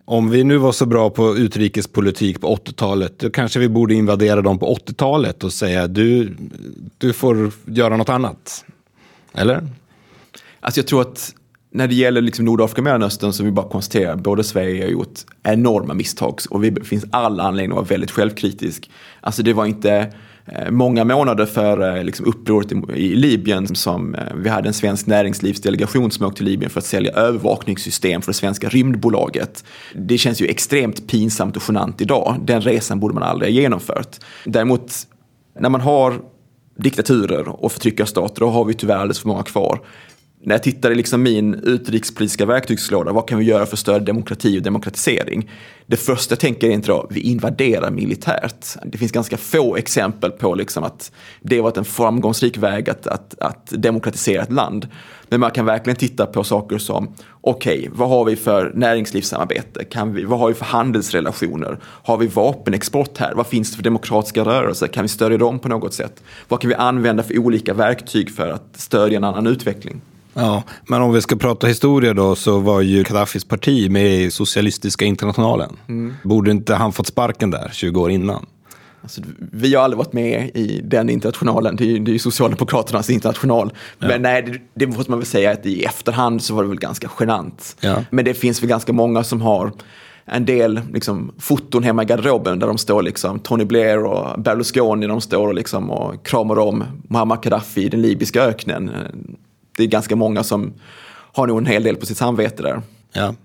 [0.07, 4.41] Om vi nu var så bra på utrikespolitik på 80-talet, då kanske vi borde invadera
[4.41, 6.37] dem på 80-talet och säga du,
[6.97, 8.65] du får göra något annat.
[9.33, 9.67] Eller?
[10.59, 11.35] Alltså jag tror att
[11.71, 15.19] när det gäller liksom Nordafrika och Mellanöstern så vi bara konstaterar både Sverige har gjort
[15.43, 18.89] enorma misstag och det finns alla anledningar att vara väldigt självkritisk.
[19.21, 20.13] Alltså det var inte
[20.47, 25.07] Eh, många månader före eh, liksom upproret i, Libyen som eh, vi hade en svensk
[25.07, 29.63] näringslivsdelegation som åkte till Libyen för att sälja övervakningssystem för det svenska rymdbolaget.
[29.95, 32.35] Det känns ju extremt pinsamt och genant idag.
[32.41, 34.17] Den resan borde man aldrig ha genomfört.
[34.45, 34.93] Däremot
[35.59, 36.19] när man har
[36.77, 39.79] diktaturer och förtryckarstater, då har vi tyvärr alldeles för många kvar
[40.45, 43.99] när jag tittar i liksom min utrikespolitiska verktygslåda, vad kan vi göra för att stödja
[43.99, 45.51] demokrati och demokratisering?
[45.87, 48.65] Det första jag tänker är inte då, vi invaderar militärt.
[48.85, 53.39] Det finns ganska få exempel på liksom att det varit en framgångsrik väg att, att,
[53.39, 54.87] att demokratisera ett land.
[55.29, 59.83] Men man kan verkligen titta på saker som, okej, okay, vad har vi för näringslivssamarbete?
[59.83, 61.77] Kan vi, vad har vi för handelsrelationer?
[61.83, 63.33] Har vi vapenexport här?
[63.33, 64.87] Vad finns det för demokratiska rörelser?
[64.87, 66.23] Kan vi stödja dem på något sätt?
[66.47, 70.01] Vad kan vi använda för olika verktyg för att stödja en annan utveckling?
[70.35, 74.31] Ja, men om vi ska prata historia då så var ju Gaddafis parti med i
[74.31, 75.77] Socialistiska internationalen.
[75.87, 76.13] Mm.
[76.23, 78.45] Borde inte han fått sparken där 20 år innan?
[79.01, 79.21] Alltså,
[79.51, 83.09] vi har aldrig varit med i den internationalen, det är ju, det är ju Socialdemokraternas
[83.09, 83.73] international.
[83.99, 84.07] Ja.
[84.07, 86.79] Men nej, det, det, måste man väl säga att i efterhand så var det väl
[86.79, 87.77] ganska genant.
[87.79, 88.03] Ja.
[88.09, 89.71] Men det finns väl ganska många som har
[90.25, 95.07] en del liksom, foton hemma i garderoben där de står liksom, Tony Blair och Berlusconi,
[95.07, 98.91] de står och, liksom, och kramar om Muammar Gaddafi i den libyska öknen
[99.77, 100.73] det är ganska många som
[101.33, 102.81] har nog en hel del på sitt samvete där.
[103.13, 103.35] Ja.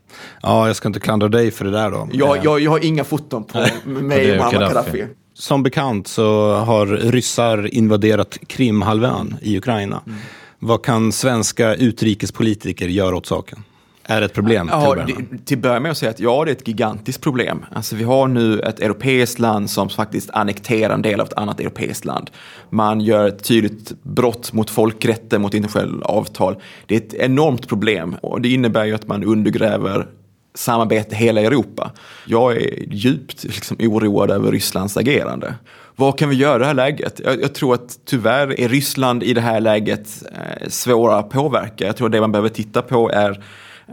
[0.42, 2.08] ja, jag ska inte klandra dig för det där då.
[2.12, 5.06] Jag, jag, jag har inga foton på mig och Muammar Gaddafi.
[5.34, 10.02] Som bekant så har ryssar invaderat Krimhalvön i Ukraina.
[10.06, 10.18] Mm.
[10.58, 13.64] Vad kan svenska utrikespolitiker göra åt saken?
[14.10, 14.68] Är ett problem?
[14.72, 17.64] Ja, till, det, till början med att säga att ja, det är ett gigantiskt problem.
[17.72, 21.60] Alltså, vi har nu ett europeiskt land som faktiskt annekterar en del av ett annat
[21.60, 22.30] europeiskt land.
[22.70, 26.56] Man gör ett tydligt brott mot folkrätten, mot internationella avtal.
[26.86, 30.06] Det är ett enormt problem och det innebär ju att man undergräver
[30.54, 31.90] samarbete i hela Europa.
[32.26, 35.54] Jag är djupt liksom, oroad över Rysslands agerande.
[35.96, 37.20] Vad kan vi göra i det här läget?
[37.24, 41.86] Jag, jag, tror att tyvärr är Ryssland i det här läget eh, svåra att påverka.
[41.86, 43.44] Jag tror att det man behöver titta på är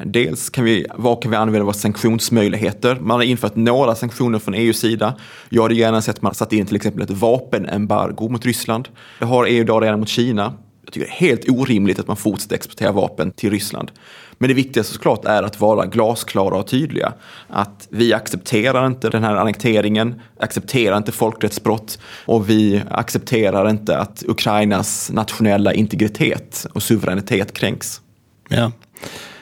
[0.05, 2.97] Dels kan vi, vad kan vi använda våra sanktionsmöjligheter?
[3.01, 5.15] Man har infört några sanktioner från EUs sida.
[5.49, 8.89] Jag hade gärna sett att man satt in till exempel ett vapenembargo mot Ryssland.
[9.19, 10.53] Det har EU idag redan mot Kina.
[10.87, 13.91] Jag tycker det är helt orimligt att man fortsätter exportera vapen till Ryssland.
[14.37, 17.13] Men det viktigaste såklart är att vara glasklara och tydliga.
[17.47, 24.23] Att vi accepterar inte den här annekteringen, accepterar inte folkrättsbrott och vi accepterar inte att
[24.27, 28.01] Ukrainas nationella integritet och suveränitet kränks.
[28.49, 28.71] Ja.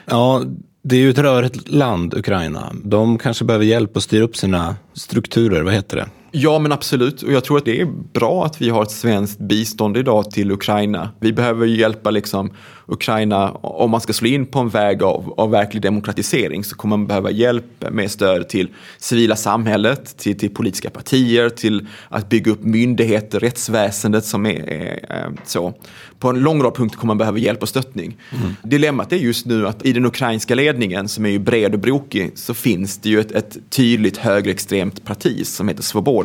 [0.05, 0.43] Ja,
[0.81, 2.71] det är ju ett rörigt land, Ukraina.
[2.83, 6.07] De kanske behöver hjälp att styra upp sina strukturer, vad heter det?
[6.37, 7.21] Ja, men absolut.
[7.21, 10.51] Och jag tror att det är bra att vi har ett svenskt bistånd idag till
[10.51, 11.09] Ukraina.
[11.19, 12.51] Vi behöver hjälpa liksom
[12.87, 16.97] Ukraina, om man ska slå in på en väg av, av verklig demokratisering så kommer
[16.97, 18.67] man behöva hjälp med stöd till
[18.97, 24.69] civila samhället, till, till politiska partier, till att bygga upp myndigheter, rättsväsendet som är,
[25.09, 25.73] är så.
[26.19, 28.17] På en lång rad punkter kommer man behöva hjälp och stöttning.
[28.31, 28.55] Mm.
[28.63, 32.31] Dilemmat är just nu att i den ukrainska ledningen, som är ju bred och brokig,
[32.35, 36.24] så finns det ju ett, ett tydligt högerextremt parti som heter Svoboda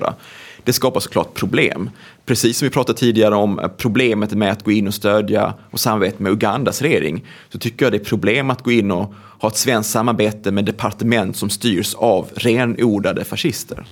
[0.65, 1.91] det skapar såklart problem.
[2.27, 6.17] Precis som vi pratade tidigare om problemet med att gå in och stödja och samarbeta
[6.19, 9.57] med Ugandas regering så tycker jag det är problem att gå in och ha ett
[9.57, 13.87] svenskt samarbete med departement som styrs av renodlade fascister.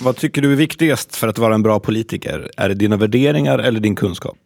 [0.00, 2.50] Vad tycker du är viktigast för att vara en bra politiker?
[2.56, 4.38] Är det dina värderingar eller din kunskap?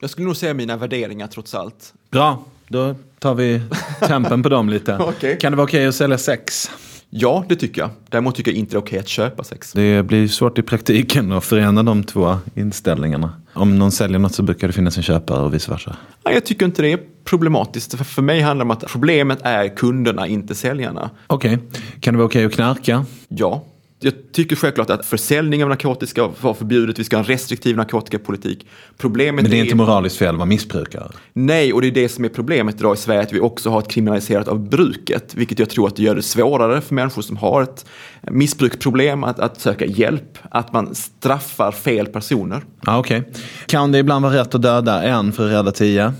[0.00, 1.94] Jag skulle nog säga mina värderingar trots allt.
[2.10, 3.60] Bra, då tar vi
[4.00, 4.96] tempen på dem lite.
[5.08, 5.36] okay.
[5.36, 6.70] Kan det vara okej okay att sälja sex?
[7.10, 7.90] Ja, det tycker jag.
[8.08, 9.72] Däremot tycker jag inte det är okej att köpa sex.
[9.72, 13.32] Det blir svårt i praktiken att förena de två inställningarna.
[13.52, 15.96] Om någon säljer något så brukar det finnas en köpare och vice versa.
[16.24, 17.94] Ja, jag tycker inte det är problematiskt.
[17.94, 21.10] För, för mig handlar det om att problemet är kunderna, inte säljarna.
[21.26, 21.54] Okej.
[21.54, 21.80] Okay.
[22.00, 23.04] Kan det vara okej att knarka?
[23.28, 23.64] Ja,
[24.02, 26.98] jag tycker självklart att försäljning av narkotika vara förbjudet.
[26.98, 28.66] Vi ska ha en restriktiv narkotikapolitik.
[28.98, 31.10] Problemet Men det är, är inte moraliskt fel att vara missbrukare?
[31.32, 33.20] Nej, och det är det som är problemet idag i Sverige.
[33.20, 35.34] Att vi också har ett kriminaliserat av bruket.
[35.34, 37.86] Vilket jag tror att det gör det svårare för människor som har ett
[38.22, 40.38] missbruksproblem att, att söka hjälp.
[40.50, 42.64] Att man straffar fel personer.
[42.86, 43.22] Ah, okay.
[43.66, 46.12] Kan det ibland vara rätt att döda en för att rädda tio?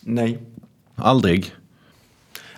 [0.00, 0.38] Nej.
[0.94, 1.54] Aldrig?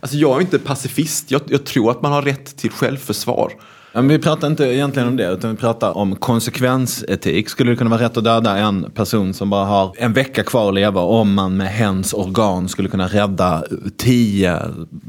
[0.01, 1.31] Alltså jag är inte pacifist.
[1.31, 3.53] Jag, jag tror att man har rätt till självförsvar.
[3.93, 7.49] Men vi pratar inte egentligen om det, utan vi pratar om konsekvensetik.
[7.49, 10.69] Skulle det kunna vara rätt att döda en person som bara har en vecka kvar
[10.69, 13.65] att leva om man med hens organ skulle kunna rädda
[13.97, 14.61] tio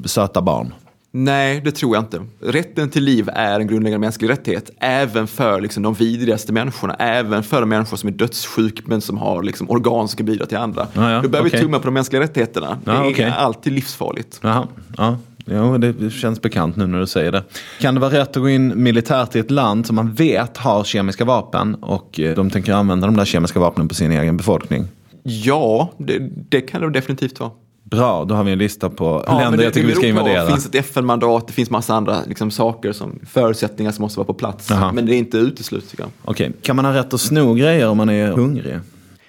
[0.06, 0.74] söta barn?
[1.14, 2.22] Nej, det tror jag inte.
[2.42, 4.72] Rätten till liv är en grundläggande mänsklig rättighet.
[4.80, 6.94] Även för liksom, de vidrigaste människorna.
[6.94, 10.46] Även för de människor som är dödssjuka men som har liksom, organ som kan bidra
[10.46, 10.88] till andra.
[10.96, 11.60] Ah, ja, Då behöver okay.
[11.60, 12.78] vi tumma på de mänskliga rättigheterna.
[12.86, 13.26] Det ah, okay.
[13.26, 14.40] är alltid livsfarligt.
[14.44, 14.68] Aha,
[14.98, 15.14] ah.
[15.54, 17.44] Jo, det känns bekant nu när du säger det.
[17.80, 20.84] Kan det vara rätt att gå in militärt i ett land som man vet har
[20.84, 24.88] kemiska vapen och eh, de tänker använda de där kemiska vapnen på sin egen befolkning?
[25.24, 27.52] Ja, det, det kan det definitivt vara.
[27.84, 30.44] Bra, då har vi en lista på Ja, länder det- jag tycker vi ska invadera.
[30.46, 34.26] Det finns ett FN-mandat, det finns massa andra liksom, saker, som, förutsättningar som måste vara
[34.28, 34.68] på plats.
[34.70, 34.92] Jaha.
[34.92, 36.12] Men det är inte uteslutet tycker jag.
[36.26, 38.80] Okej, kan man ha rätt att sno grejer om man är hungrig?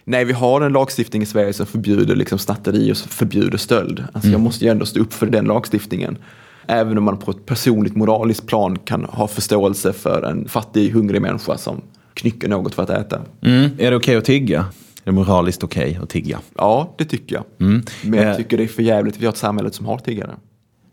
[0.05, 4.01] Nej, vi har en lagstiftning i Sverige som förbjuder liksom, snatteri och förbjuder stöld.
[4.01, 4.33] Alltså, Mm.
[4.33, 6.19] Jag måste ju ändå stå upp för den lagstiftningen.
[6.67, 11.23] Även om man på ett personligt moraliskt plan kan ha förståelse för en fattig, hungrig
[11.23, 11.81] människa som
[12.15, 13.21] knycker något för att äta.
[13.43, 13.71] Mm.
[13.79, 14.59] Är det okej att tigga?
[14.61, 14.65] Är
[15.05, 16.41] det moraliskt okej att tigga?
[16.57, 17.45] Ja, det tycker jag.
[17.69, 17.83] Mm.
[18.05, 18.37] Men jag Eh.
[18.37, 20.31] tycker det är för jävligt att vi har ett samhälle som har tiggare.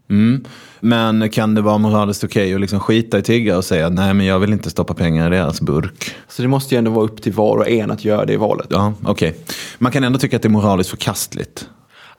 [0.09, 0.43] Mm.
[0.79, 4.25] Men kan det vara moraliskt okej att liksom skita i tiggare och säga nej men
[4.25, 6.15] jag vill inte stoppa pengar i deras burk?
[6.27, 8.67] Så det måste ju ändå vara upp till var och en att göra det valet.
[8.69, 9.35] Ja, okej.
[9.77, 11.69] Man kan ändå tycka att det är moraliskt förkastligt.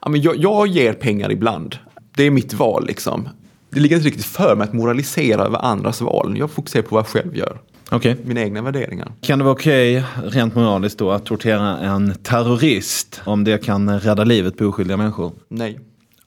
[0.01, 1.75] Ja, men jag, jag ger pengar ibland.
[2.15, 3.29] Det är mitt val liksom.
[3.69, 6.35] Det ligger inte riktigt för mig att moralisera över andras val.
[6.37, 7.59] Jag fokuserar på vad jag själv gör.
[7.91, 8.17] Okej.
[8.23, 9.11] Mina egna värderingar.
[9.21, 14.23] Kan det vara okej, rent moraliskt då, att tortera en terrorist om det kan rädda
[14.23, 15.31] livet på oskyldiga människor?
[15.49, 15.79] Nej.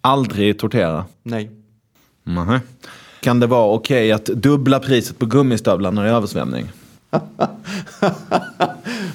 [0.07, 1.05] Aldrig tortera?
[1.23, 1.51] Nej.
[2.25, 2.59] Mhm.
[3.21, 6.71] Kan det vara okej att dubbla priset på gummistövlar när det är översvämning?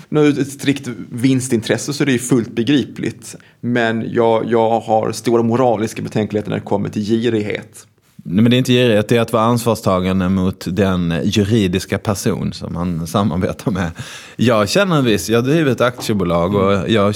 [0.09, 3.35] Nu ur ett strikt vinstintresse så är det ju fullt begripligt.
[3.59, 7.87] Men jag, jag har stora moraliska betänkligheter när det kommer till girighet.
[8.23, 12.53] Nej, men det är inte girighet, det är att vara ansvarstagande mot den juridiska person
[12.53, 13.91] som man samarbetar med.
[14.35, 17.15] Jag känner en viss, jag driver ett aktiebolag och jag,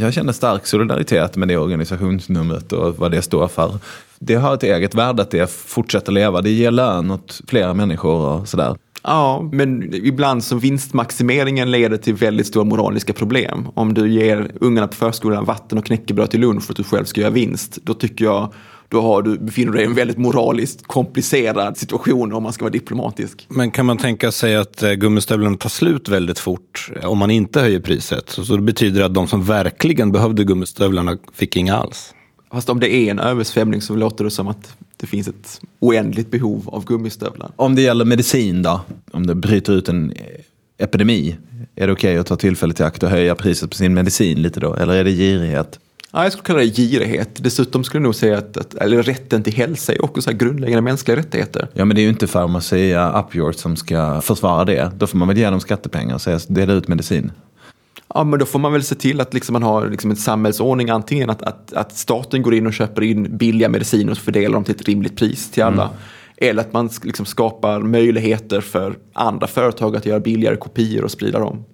[0.00, 3.78] jag känner stark solidaritet med det organisationsnumret och vad det står för.
[4.18, 8.28] Det har ett eget värde att det fortsätter leva, det ger lön åt flera människor
[8.28, 8.76] och sådär.
[9.04, 13.68] Ja, men ibland så vinstmaximeringen leder till väldigt stora moraliska problem.
[13.74, 17.04] Om du ger ungarna på förskolan vatten och knäckebröd till lunch för att du själv
[17.04, 18.52] ska göra vinst, då tycker jag
[18.92, 22.64] då har du, befinner du dig i en väldigt moraliskt komplicerad situation om man ska
[22.64, 23.46] vara diplomatisk.
[23.48, 27.30] Men kan man tänka sig att eh, gummistövlarna tar slut väldigt fort eh, om man
[27.30, 28.28] inte höjer priset?
[28.28, 32.14] Så, det betyder att de som verkligen behövde gummistövlarna fick inga alls?
[32.50, 36.30] Fast om det är en översvämning så låter det som att det finns ett oändligt
[36.30, 37.50] behov av gummistövlar.
[37.56, 38.80] Om det gäller medicin då,
[39.12, 41.36] om det bryter ut en eh, epidemi,
[41.76, 44.60] är det okej att ta tillfället i akt och höja priset på sin medicin lite
[44.60, 44.74] då?
[44.74, 45.78] Eller är det girighet?
[46.14, 47.30] Ja, jag skulle kalla det girighet.
[47.34, 50.82] Dessutom skulle jag nog säga att, att eller rätten till hälsa är också så grundläggande
[50.82, 51.68] mänskliga rättigheter.
[51.72, 54.90] Ja men det är ju inte Pharmacia Upjohn som ska försvara det.
[54.96, 57.32] Då får man väl ge dem skattepengar och säga dela ut medicin.
[58.14, 60.90] Ja, men då får man väl se till att liksom man har liksom en samhällsordning.
[60.90, 64.64] Antingen att, att, att staten går in och köper in billiga mediciner och fördelar dem
[64.64, 65.90] till ett rimligt pris till alla.
[66.36, 71.38] Eller att man liksom skapar möjligheter för andra företag att göra billigare kopior och sprida
[71.38, 71.64] dem.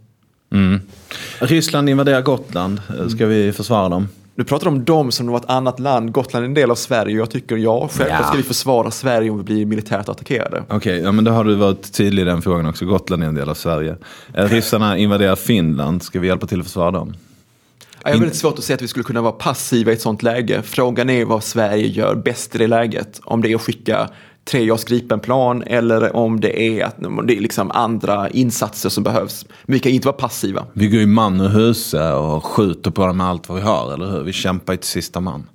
[1.38, 2.80] Ryssland invaderar Gotland.
[3.08, 4.08] Ska vi försvara dem?
[4.38, 6.12] Nu pratar de om dem som om det var ett annat land.
[6.12, 9.30] Gotland är en del av Sverige och jag tycker ja, självklart ska vi försvara Sverige
[9.30, 10.62] om vi blir militärt attackerade.
[10.68, 12.84] Okej, ja, men då har du varit tydlig i den frågan också.
[12.84, 13.96] Gotland är en del av Sverige.
[14.34, 16.02] Eh, Ryssarna invaderar Finland.
[16.02, 17.14] Ska vi hjälpa till att försvara dem?
[17.92, 20.00] Ja, Jag har väldigt svårt att säga att vi skulle kunna vara passiva i ett
[20.00, 20.62] sånt läge.
[20.62, 23.20] Frågan är vad Sverige gör bäst i det läget.
[23.24, 24.08] Om det är att skicka
[24.48, 26.90] tre JAS Gripen-plan eller om det är,
[27.26, 29.46] det är liksom andra insatser som behövs.
[29.64, 30.66] Men vi kan inte vara passiva.
[30.72, 33.94] Vi går ju man ur huset och skjuter på dem med allt vad vi har,
[33.94, 34.22] eller hur?
[34.22, 35.46] Vi kämpar ju till sista man.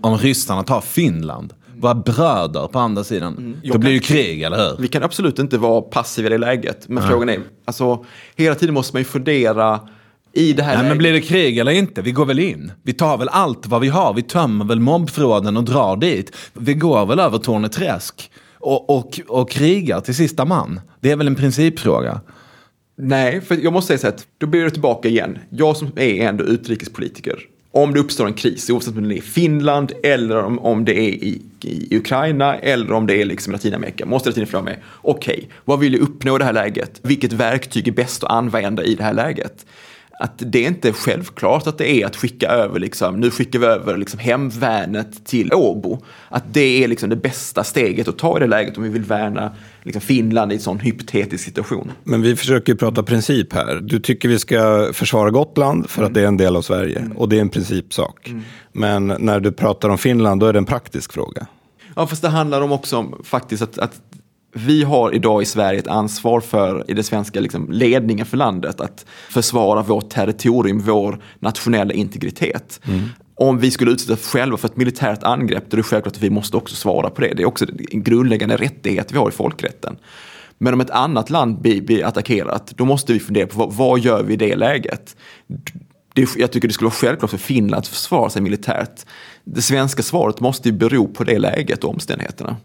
[0.00, 4.56] Om ryssarna tar Finland, våra bröder på andra sidan, då blir det ju krig, eller
[4.56, 4.76] hur?
[4.78, 6.88] Vi kan absolut inte vara passiva i det läget.
[6.88, 8.04] Men frågan är, alltså
[8.36, 9.80] hela tiden måste man ju fundera
[10.32, 10.88] i det här Nej, läget.
[10.88, 12.02] men blir det krig eller inte?
[12.02, 12.72] Vi går väl in?
[12.82, 14.14] Vi tar väl allt vad vi har?
[14.14, 16.36] Vi tömmer väl mobbförråden och drar dit?
[16.52, 20.80] Vi går väl över Torneträsk och, och, och krigar till sista man?
[21.00, 22.20] Det är väl en principfråga?
[22.96, 25.38] Nej, för jag måste säga så här, att då blir det tillbaka igen.
[25.50, 27.38] Jag som är ändå utrikespolitiker.
[27.72, 30.98] Om det uppstår en kris, oavsett om det är i Finland eller om, om det
[30.98, 34.78] är i, i Ukraina eller om det är liksom Latinamerika, måste hela tiden fråga mig,
[35.02, 37.00] okej, vad vill jag uppnå i det här läget?
[37.02, 39.66] Vilket verktyg är bäst att använda i det här läget?
[40.22, 43.66] Att det är inte självklart att det är att skicka över, liksom, nu skickar vi
[43.66, 45.98] över liksom hemvärnet till Åbo.
[46.28, 49.02] Att det är liksom det bästa steget att ta i det läget om vi vill
[49.02, 49.52] värna
[49.82, 51.92] liksom Finland i en sån hypotetisk situation.
[52.04, 53.80] Men vi försöker ju prata princip här.
[53.82, 57.10] Du tycker vi ska försvara Gotland för att det är en del av Sverige.
[57.16, 58.32] Och det är en principsak.
[58.72, 61.46] Men när du pratar om Finland, då är det en praktisk fråga.
[61.96, 64.00] Ja, fast det handlar om också om faktiskt att, att
[64.52, 68.80] vi har idag i Sverige ett ansvar för, i den svenska liksom, ledningen för landet,
[68.80, 72.80] att försvara vårt territorium, vår nationella integritet.
[73.34, 76.22] Om vi skulle utsätta oss själva för ett militärt angrepp, då är det självklart att
[76.22, 77.34] vi måste också svara på det.
[77.34, 79.96] Det är också en grundläggande rättighet vi har i folkrätten.
[80.58, 84.00] Men om ett annat land blir, blir attackerat, då måste vi fundera på vad, vad
[84.00, 85.16] gör vi i det läget?
[86.14, 89.06] Det, jag tycker det skulle vara självklart för Finland att försvara sig militärt.
[89.44, 92.56] Det svenska svaret måste ju bero på det läget och omständigheterna.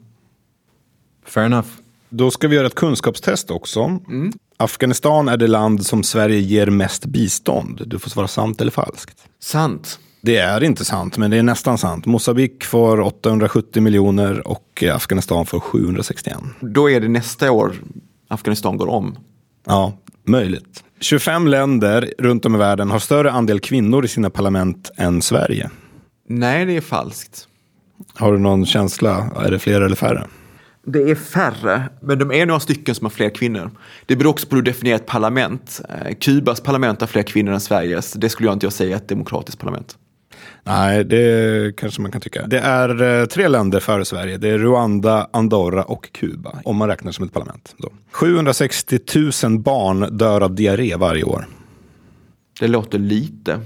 [1.26, 1.68] Fair enough.
[2.10, 4.00] Då ska vi göra ett kunskapstest också.
[4.58, 7.82] Afghanistan är det land som Sverige ger mest bistånd.
[7.86, 9.18] Du får svara sant eller falskt.
[9.40, 10.00] Sant.
[10.22, 12.06] Det är inte sant, men det är nästan sant.
[12.06, 16.38] Mosambik får 870 miljoner och Afghanistan får 761.
[16.60, 17.74] Då är det nästa år
[18.28, 19.18] Afghanistan går om.
[19.66, 20.84] Ja, möjligt.
[21.00, 25.70] 25 länder runt om i världen har större andel kvinnor i sina parlament än Sverige.
[26.30, 27.48] Nej, det är falskt.
[28.14, 29.30] Har du någon känsla?
[29.36, 30.28] Är det fler eller färre?
[30.86, 33.72] Det är färre, men de är några stycken som har fler kvinnor.
[34.06, 35.82] Det beror också på hur du definierar ett parlament.
[35.90, 38.14] Eh, Kubas parlament har fler kvinnor än Sveriges.
[38.14, 39.98] Det skulle jag inte säga är ett demokratiskt parlament.
[40.64, 42.48] Nej, det kanske man kan tycka.
[42.48, 44.38] Det är eh, tre länder före Sverige.
[44.38, 46.60] Det är Rwanda, Andorra och Kuba.
[46.64, 47.76] Om man räknar som ett parlament.
[47.78, 47.90] Då.
[48.12, 49.00] 760
[49.44, 51.48] 000 barn dör av diarré varje år.
[52.60, 53.60] Det låter lite.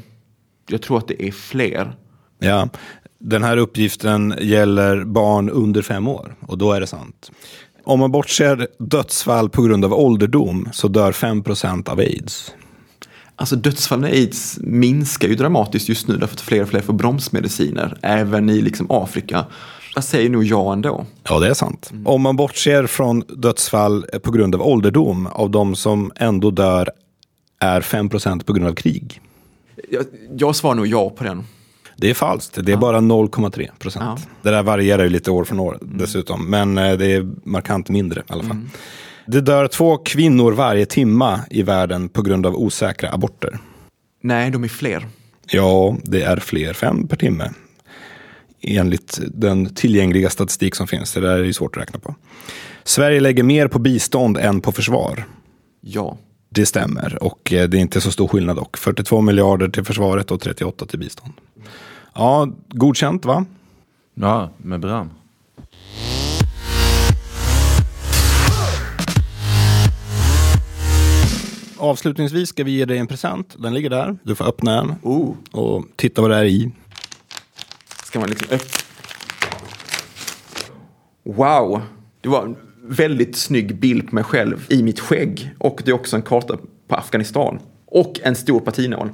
[0.69, 1.95] Jag tror att det är fler.
[2.39, 2.69] Ja,
[3.19, 7.31] den här uppgiften gäller barn under fem år och då är det sant.
[7.83, 12.53] Om man bortser dödsfall på grund av ålderdom så dör 5% av aids.
[13.35, 16.93] Alltså dödsfallen i aids minskar ju dramatiskt just nu därför att fler och fler får
[16.93, 19.45] bromsmediciner, även i liksom Afrika.
[19.95, 21.05] Jag säger nog ja ändå.
[21.23, 21.89] Ja, det är sant.
[21.91, 22.07] Mm.
[22.07, 26.89] Om man bortser från dödsfall på grund av ålderdom, av de som ändå dör
[27.59, 29.21] är 5% på grund av krig.
[29.89, 30.05] Jag,
[30.37, 31.43] jag svarar nog ja på den.
[32.01, 32.65] Det är falskt.
[32.65, 32.79] Det är ja.
[32.79, 34.05] bara 0,3 procent.
[34.05, 34.17] Ja.
[34.41, 35.97] Det där varierar ju lite år från år mm.
[35.97, 36.49] dessutom.
[36.49, 38.51] Men eh, det är markant mindre i alla fall.
[38.51, 38.69] Mm.
[39.25, 43.59] Det dör två kvinnor varje timma i världen på grund av osäkra aborter.
[44.21, 45.07] Nej, de är fler.
[45.51, 46.73] Ja, det är fler.
[46.73, 47.51] Fem per timme.
[48.61, 51.13] Enligt den tillgängliga statistik som finns.
[51.13, 52.15] Det där är ju svårt att räkna på.
[52.83, 55.23] Sverige lägger mer på bistånd än på försvar.
[55.81, 56.17] Ja.
[56.49, 58.77] Det stämmer och eh, det är inte så stor skillnad dock.
[58.77, 61.33] 42 miljarder till försvaret och 38 till bistånd.
[62.13, 63.45] Ja, godkänt va?
[64.13, 65.09] Ja, med beröm.
[71.77, 73.55] Avslutningsvis ska vi ge dig en present.
[73.57, 74.17] Den ligger där.
[74.23, 75.35] Du får öppna den oh.
[75.51, 76.71] och titta vad det är i.
[78.03, 78.79] Ska man liksom öppna?
[81.23, 81.81] Wow!
[82.21, 82.55] Det var
[82.89, 85.51] väldigt snygg bild på mig själv i mitt skägg.
[85.57, 87.59] Och det är också en karta på Afghanistan.
[87.85, 89.09] Och en stor patinål.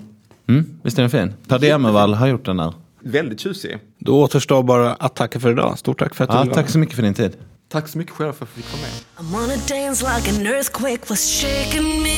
[0.48, 1.34] Mm, visst är den fin?
[1.48, 2.74] Per Demervall har gjort den där.
[3.00, 3.78] Väldigt tjusig.
[4.00, 5.80] Då återstår bara att tacka för idag.
[5.80, 7.32] Stort tack för att du ja, Tack så mycket för din tid.
[7.70, 8.92] Tack så mycket själv för att jag fick vara med.
[9.18, 12.18] I'm wanna dance like an earthquake was shaking me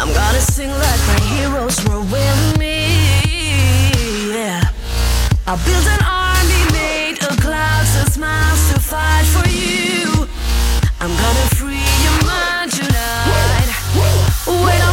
[0.00, 2.76] I'm gonna sing like my heroes were with me
[4.34, 4.62] yeah.
[5.46, 8.49] I built an army made of clouds and smiles
[8.90, 10.26] fight for you.
[11.00, 13.68] I'm gonna free your mind tonight.
[14.46, 14.89] When